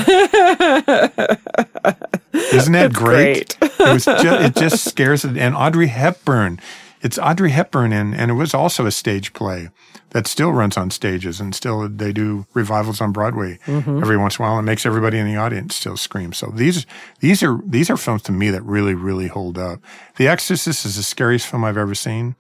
Isn't 2.53 2.73
that 2.73 2.93
great? 2.93 3.59
great. 3.59 3.73
it 3.81 3.93
was 3.93 4.05
just, 4.05 4.25
it 4.25 4.57
just 4.57 4.85
scares 4.85 5.25
it. 5.25 5.37
And 5.37 5.55
Audrey 5.55 5.87
Hepburn, 5.87 6.61
it's 7.01 7.19
Audrey 7.19 7.51
Hepburn, 7.51 7.93
and, 7.93 8.15
and 8.15 8.31
it 8.31 8.35
was 8.35 8.55
also 8.55 8.87
a 8.87 8.91
stage 8.91 9.33
play 9.33 9.71
that 10.11 10.27
still 10.27 10.53
runs 10.53 10.77
on 10.77 10.91
stages 10.91 11.41
and 11.41 11.55
still 11.55 11.89
they 11.89 12.13
do 12.13 12.47
revivals 12.55 13.01
on 13.01 13.13
Broadway 13.13 13.59
mm-hmm. 13.67 13.99
every 13.99 14.17
once 14.17 14.39
in 14.39 14.45
a 14.45 14.49
while. 14.49 14.59
and 14.59 14.67
makes 14.67 14.87
everybody 14.87 15.19
in 15.19 15.27
the 15.27 15.37
audience 15.37 15.77
still 15.77 15.97
scream. 15.97 16.33
So 16.33 16.47
these 16.55 16.87
these 17.21 17.43
are 17.43 17.61
these 17.65 17.91
are 17.91 17.97
films 17.97 18.23
to 18.23 18.33
me 18.33 18.51
that 18.51 18.63
really 18.63 18.95
really 18.95 19.29
hold 19.29 19.59
up. 19.59 19.81
The 20.17 20.29
Exorcist 20.29 20.85
is 20.87 20.97
the 20.97 21.03
scariest 21.03 21.47
film 21.47 21.65
I've 21.65 21.77
ever 21.77 21.95
seen. 21.95 22.37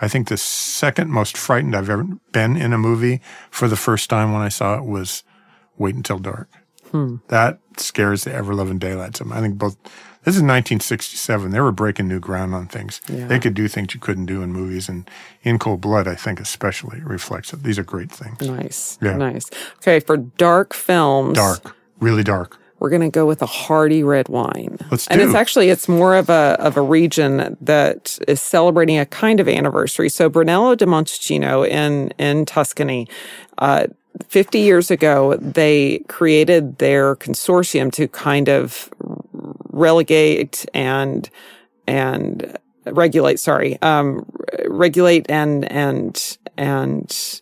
I 0.00 0.08
think 0.08 0.28
the 0.28 0.36
second 0.36 1.10
most 1.10 1.36
frightened 1.36 1.76
I've 1.76 1.90
ever 1.90 2.04
been 2.32 2.56
in 2.56 2.72
a 2.72 2.78
movie 2.78 3.20
for 3.50 3.68
the 3.68 3.76
first 3.76 4.10
time 4.10 4.32
when 4.32 4.42
I 4.42 4.48
saw 4.48 4.76
it 4.76 4.84
was 4.84 5.22
Wait 5.78 5.94
Until 5.94 6.18
Dark. 6.18 6.48
Hmm. 6.90 7.16
That 7.28 7.60
scares 7.76 8.24
the 8.24 8.34
ever 8.34 8.52
loving 8.54 8.78
daylights. 8.78 9.20
I 9.20 9.40
think 9.40 9.58
both 9.58 9.76
this 10.24 10.36
is 10.36 10.42
1967. 10.42 11.50
They 11.50 11.60
were 11.60 11.72
breaking 11.72 12.08
new 12.08 12.20
ground 12.20 12.54
on 12.54 12.68
things. 12.68 13.00
Yeah. 13.08 13.26
They 13.26 13.38
could 13.40 13.54
do 13.54 13.66
things 13.66 13.92
you 13.94 14.00
couldn't 14.00 14.26
do 14.26 14.42
in 14.42 14.52
movies. 14.52 14.88
And 14.88 15.10
In 15.42 15.58
Cold 15.58 15.80
Blood, 15.80 16.06
I 16.06 16.14
think, 16.14 16.38
especially 16.40 17.00
reflects 17.00 17.52
it. 17.52 17.62
These 17.64 17.78
are 17.78 17.82
great 17.84 18.10
things. 18.10 18.40
Nice. 18.40 18.98
Yeah. 19.02 19.16
Nice. 19.16 19.50
Okay. 19.78 20.00
For 20.00 20.16
dark 20.16 20.74
films. 20.74 21.36
Dark. 21.36 21.74
Really 21.98 22.22
dark. 22.22 22.58
We're 22.78 22.90
going 22.90 23.02
to 23.02 23.10
go 23.10 23.26
with 23.26 23.42
a 23.42 23.46
hearty 23.46 24.02
red 24.02 24.28
wine. 24.28 24.76
Let's 24.90 25.06
do. 25.06 25.12
And 25.12 25.22
it's 25.22 25.34
actually, 25.34 25.70
it's 25.70 25.88
more 25.88 26.16
of 26.16 26.28
a, 26.28 26.56
of 26.58 26.76
a 26.76 26.82
region 26.82 27.56
that 27.60 28.18
is 28.26 28.40
celebrating 28.40 28.98
a 28.98 29.06
kind 29.06 29.38
of 29.38 29.48
anniversary. 29.48 30.08
So 30.08 30.28
Brunello 30.28 30.74
di 30.74 30.84
Montalcino 30.84 31.68
in, 31.68 32.08
in 32.18 32.44
Tuscany, 32.44 33.06
uh, 33.58 33.86
50 34.28 34.58
years 34.58 34.90
ago, 34.90 35.36
they 35.36 36.00
created 36.08 36.78
their 36.78 37.16
consortium 37.16 37.92
to 37.92 38.08
kind 38.08 38.48
of 38.48 38.90
relegate 39.82 40.64
and 40.72 41.28
and 41.86 42.56
regulate. 42.86 43.38
Sorry, 43.40 43.80
um, 43.82 44.24
regulate 44.68 45.26
and 45.28 45.70
and 45.70 46.38
and 46.56 47.40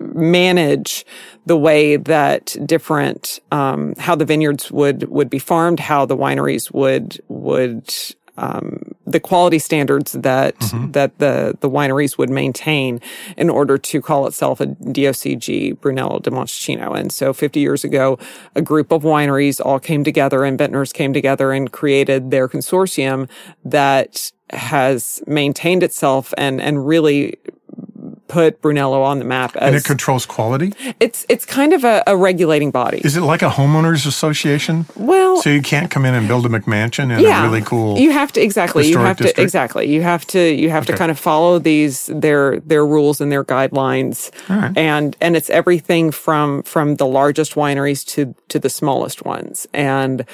manage 0.00 1.04
the 1.46 1.56
way 1.56 1.96
that 1.96 2.56
different 2.64 3.40
um, 3.52 3.94
how 3.98 4.14
the 4.14 4.24
vineyards 4.24 4.70
would 4.70 5.08
would 5.08 5.30
be 5.30 5.38
farmed, 5.38 5.80
how 5.80 6.06
the 6.06 6.16
wineries 6.16 6.72
would 6.72 7.20
would 7.28 7.92
um, 8.36 8.94
the 9.06 9.20
quality 9.20 9.58
standards 9.58 10.12
that 10.12 10.58
mm-hmm. 10.58 10.90
that 10.92 11.18
the 11.18 11.56
the 11.60 11.70
wineries 11.70 12.18
would 12.18 12.30
maintain 12.30 13.00
in 13.36 13.48
order 13.48 13.78
to 13.78 14.00
call 14.00 14.26
itself 14.26 14.60
a 14.60 14.66
DOCG 14.66 15.80
Brunello 15.80 16.18
di 16.18 16.30
Montalcino. 16.30 16.98
And 16.98 17.12
so 17.12 17.32
50 17.32 17.60
years 17.60 17.84
ago, 17.84 18.18
a 18.54 18.62
group 18.62 18.90
of 18.90 19.02
wineries 19.02 19.64
all 19.64 19.78
came 19.78 20.02
together 20.04 20.44
and 20.44 20.58
vintners 20.58 20.92
came 20.92 21.12
together 21.12 21.52
and 21.52 21.70
created 21.70 22.30
their 22.30 22.48
consortium 22.48 23.28
that 23.64 24.32
has 24.50 25.22
maintained 25.26 25.82
itself 25.82 26.34
and 26.36 26.60
and 26.60 26.86
really 26.86 27.36
put 28.28 28.60
Brunello 28.60 29.02
on 29.02 29.18
the 29.18 29.24
map. 29.24 29.56
and 29.60 29.74
it 29.74 29.84
controls 29.84 30.26
quality. 30.26 30.72
It's 31.00 31.26
it's 31.28 31.44
kind 31.44 31.72
of 31.72 31.84
a, 31.84 32.02
a, 32.06 32.16
regulating 32.16 32.70
body. 32.70 33.00
Is 33.04 33.16
it 33.16 33.20
like 33.20 33.42
a 33.42 33.50
homeowners 33.50 34.06
association? 34.06 34.86
Well, 34.96 35.42
so 35.42 35.50
you 35.50 35.62
can't 35.62 35.90
come 35.90 36.04
in 36.04 36.14
and 36.14 36.26
build 36.26 36.46
a 36.46 36.48
McMansion 36.48 37.16
in 37.16 37.22
yeah, 37.22 37.42
a 37.42 37.48
really 37.48 37.62
cool. 37.62 37.98
You 37.98 38.10
have 38.12 38.32
to 38.32 38.42
exactly. 38.42 38.88
You 38.88 38.98
have 38.98 39.16
district? 39.16 39.36
to 39.36 39.42
exactly. 39.42 39.92
You 39.92 40.02
have 40.02 40.26
to 40.28 40.54
you 40.54 40.70
have 40.70 40.84
okay. 40.84 40.92
to 40.92 40.98
kind 40.98 41.10
of 41.10 41.18
follow 41.18 41.58
these 41.58 42.06
their 42.06 42.60
their 42.60 42.86
rules 42.86 43.20
and 43.20 43.30
their 43.30 43.44
guidelines. 43.44 44.30
Right. 44.48 44.76
And 44.76 45.16
and 45.20 45.36
it's 45.36 45.50
everything 45.50 46.10
from 46.10 46.62
from 46.62 46.96
the 46.96 47.06
largest 47.06 47.54
wineries 47.54 48.06
to 48.08 48.34
to 48.48 48.58
the 48.58 48.70
smallest 48.70 49.24
ones. 49.24 49.66
And 49.74 50.24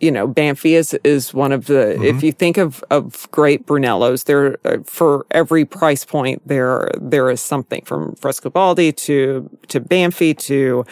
you 0.00 0.10
know, 0.10 0.28
Banfi 0.28 0.72
is, 0.72 0.94
is 1.04 1.32
one 1.32 1.52
of 1.52 1.66
the, 1.66 1.94
mm-hmm. 1.96 2.04
if 2.04 2.22
you 2.22 2.32
think 2.32 2.58
of, 2.58 2.84
of 2.90 3.28
great 3.30 3.66
Brunellos, 3.66 4.24
there, 4.24 4.58
uh, 4.64 4.78
for 4.84 5.24
every 5.30 5.64
price 5.64 6.04
point, 6.04 6.46
there, 6.46 6.90
there 7.00 7.30
is 7.30 7.40
something 7.40 7.82
from 7.84 8.14
Frescobaldi 8.16 8.94
to, 8.96 9.48
to 9.68 9.80
Banfi 9.80 10.36
to, 10.38 10.84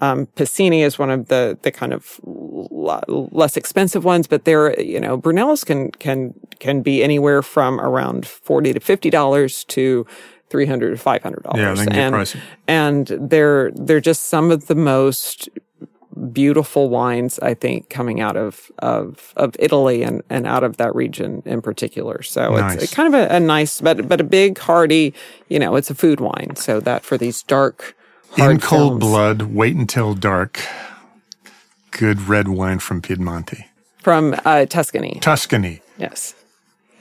um, 0.00 0.26
Pacini 0.36 0.84
is 0.84 0.98
one 0.98 1.10
of 1.10 1.28
the, 1.28 1.58
the 1.62 1.72
kind 1.72 1.92
of 1.92 2.20
l- 2.26 3.28
less 3.32 3.56
expensive 3.56 4.04
ones, 4.04 4.26
but 4.26 4.44
there, 4.44 4.80
you 4.80 5.00
know, 5.00 5.18
Brunellos 5.18 5.66
can, 5.66 5.90
can, 5.92 6.34
can 6.60 6.82
be 6.82 7.02
anywhere 7.02 7.42
from 7.42 7.80
around 7.80 8.26
40 8.26 8.74
to 8.74 8.80
$50 8.80 9.66
to, 9.68 10.06
three 10.50 10.66
hundred 10.66 10.90
to 10.90 10.98
five 10.98 11.22
hundred 11.22 11.42
dollars. 11.44 11.78
Yeah, 11.78 11.94
and, 11.94 12.12
and 12.68 13.06
they're 13.30 13.70
they're 13.70 14.02
just 14.02 14.24
some 14.24 14.50
of 14.50 14.66
the 14.66 14.74
most 14.74 15.48
beautiful 16.32 16.88
wines, 16.88 17.38
I 17.38 17.54
think, 17.54 17.88
coming 17.88 18.20
out 18.20 18.36
of, 18.36 18.70
of, 18.78 19.32
of 19.36 19.56
Italy 19.58 20.02
and, 20.02 20.22
and 20.28 20.46
out 20.46 20.64
of 20.64 20.76
that 20.76 20.94
region 20.94 21.42
in 21.44 21.62
particular. 21.62 22.22
So 22.22 22.56
nice. 22.56 22.82
it's 22.82 22.94
kind 22.94 23.14
of 23.14 23.20
a, 23.20 23.36
a, 23.36 23.40
nice, 23.40 23.80
but, 23.80 24.08
but 24.08 24.20
a 24.20 24.24
big, 24.24 24.58
hearty, 24.58 25.14
you 25.48 25.58
know, 25.58 25.76
it's 25.76 25.90
a 25.90 25.94
food 25.94 26.20
wine. 26.20 26.56
So 26.56 26.80
that 26.80 27.04
for 27.04 27.16
these 27.16 27.42
dark, 27.42 27.96
in 28.36 28.60
cold 28.60 28.92
films. 28.92 29.00
blood, 29.00 29.42
wait 29.42 29.76
until 29.76 30.14
dark. 30.14 30.60
Good 31.90 32.28
red 32.28 32.48
wine 32.48 32.78
from 32.78 33.02
Piedmonte. 33.02 33.64
From 33.98 34.34
uh, 34.44 34.66
Tuscany. 34.66 35.18
Tuscany. 35.20 35.82
Yes. 35.98 36.34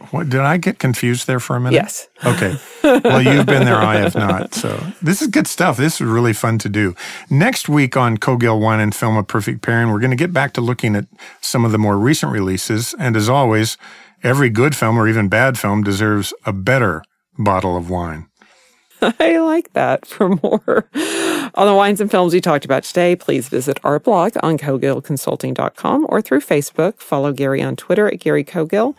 What 0.10 0.30
did 0.30 0.42
I 0.42 0.58
get 0.58 0.80
confused 0.80 1.28
there 1.28 1.40
for 1.40 1.56
a 1.56 1.60
minute? 1.60 1.76
Yes. 1.76 2.08
Okay. 2.26 2.58
Well, 2.84 3.22
you've 3.22 3.46
been 3.46 3.66
there, 3.66 3.78
I 3.78 3.98
have 3.98 4.16
not. 4.16 4.54
So 4.54 4.82
this 5.02 5.22
is 5.22 5.28
good 5.28 5.48
stuff. 5.48 5.78
This 5.78 5.96
is 5.96 6.02
really 6.02 6.34
fun 6.34 6.58
to 6.60 6.70
do. 6.70 6.96
Next 7.30 7.70
week 7.70 7.96
on 7.96 8.18
Cogill 8.18 8.60
Wine 8.60 8.80
and 8.80 8.94
Film 8.94 9.16
a 9.16 9.24
Perfect 9.24 9.62
Pairing, 9.62 9.92
we're 9.92 10.00
going 10.00 10.12
to 10.12 10.18
get 10.18 10.34
back 10.34 10.54
to 10.54 10.62
looking 10.62 10.96
at 10.96 11.06
some 11.40 11.64
of 11.64 11.72
the 11.72 11.78
more 11.78 11.98
recent 11.98 12.32
releases. 12.32 12.94
And 13.00 13.16
as 13.16 13.30
always, 13.30 13.78
every 14.24 14.50
good 14.50 14.76
film 14.76 14.98
or 14.98 15.08
even 15.08 15.30
bad 15.30 15.58
film 15.58 15.84
deserves 15.84 16.34
a 16.46 16.54
better 16.54 17.04
bottle 17.38 17.78
of 17.78 17.90
wine. 17.90 18.28
I 19.02 19.40
like 19.40 19.74
that. 19.74 20.06
For 20.06 20.30
more 20.30 20.88
on 21.56 21.68
the 21.68 21.74
wines 21.74 22.02
and 22.02 22.12
films 22.12 22.34
we 22.34 22.42
talked 22.42 22.66
about 22.66 22.84
today, 22.84 23.16
please 23.16 23.50
visit 23.50 23.80
our 23.84 24.00
blog 24.00 24.34
on 24.44 24.58
cogillconsulting.com 24.58 26.06
or 26.10 26.22
through 26.22 26.42
Facebook. 26.42 27.00
Follow 27.00 27.34
Gary 27.34 27.62
on 27.62 27.76
Twitter 27.76 28.08
at 28.08 28.20
Gary 28.20 28.44
Cogill. 28.44 28.96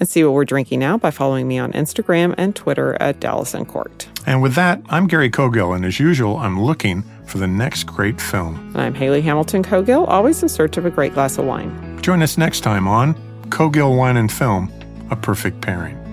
And 0.00 0.08
see 0.08 0.24
what 0.24 0.32
we're 0.32 0.44
drinking 0.44 0.80
now 0.80 0.98
by 0.98 1.10
following 1.10 1.46
me 1.46 1.58
on 1.58 1.72
Instagram 1.72 2.34
and 2.36 2.54
Twitter 2.54 2.96
at 3.00 3.20
Dallas 3.20 3.54
Uncorked. 3.54 4.08
And 4.26 4.42
with 4.42 4.54
that, 4.54 4.82
I'm 4.88 5.06
Gary 5.06 5.30
Cogill, 5.30 5.74
and 5.74 5.84
as 5.84 6.00
usual, 6.00 6.36
I'm 6.38 6.60
looking 6.60 7.04
for 7.26 7.38
the 7.38 7.46
next 7.46 7.84
great 7.84 8.20
film. 8.20 8.56
And 8.74 8.82
I'm 8.82 8.94
Hayley 8.94 9.22
Hamilton 9.22 9.62
Cogill, 9.62 10.06
always 10.08 10.42
in 10.42 10.48
search 10.48 10.76
of 10.76 10.84
a 10.84 10.90
great 10.90 11.14
glass 11.14 11.38
of 11.38 11.44
wine. 11.44 12.00
Join 12.02 12.22
us 12.22 12.36
next 12.36 12.60
time 12.60 12.88
on 12.88 13.14
Cogill 13.50 13.96
Wine 13.96 14.16
and 14.16 14.30
Film, 14.30 14.72
a 15.10 15.16
perfect 15.16 15.60
pairing. 15.60 16.03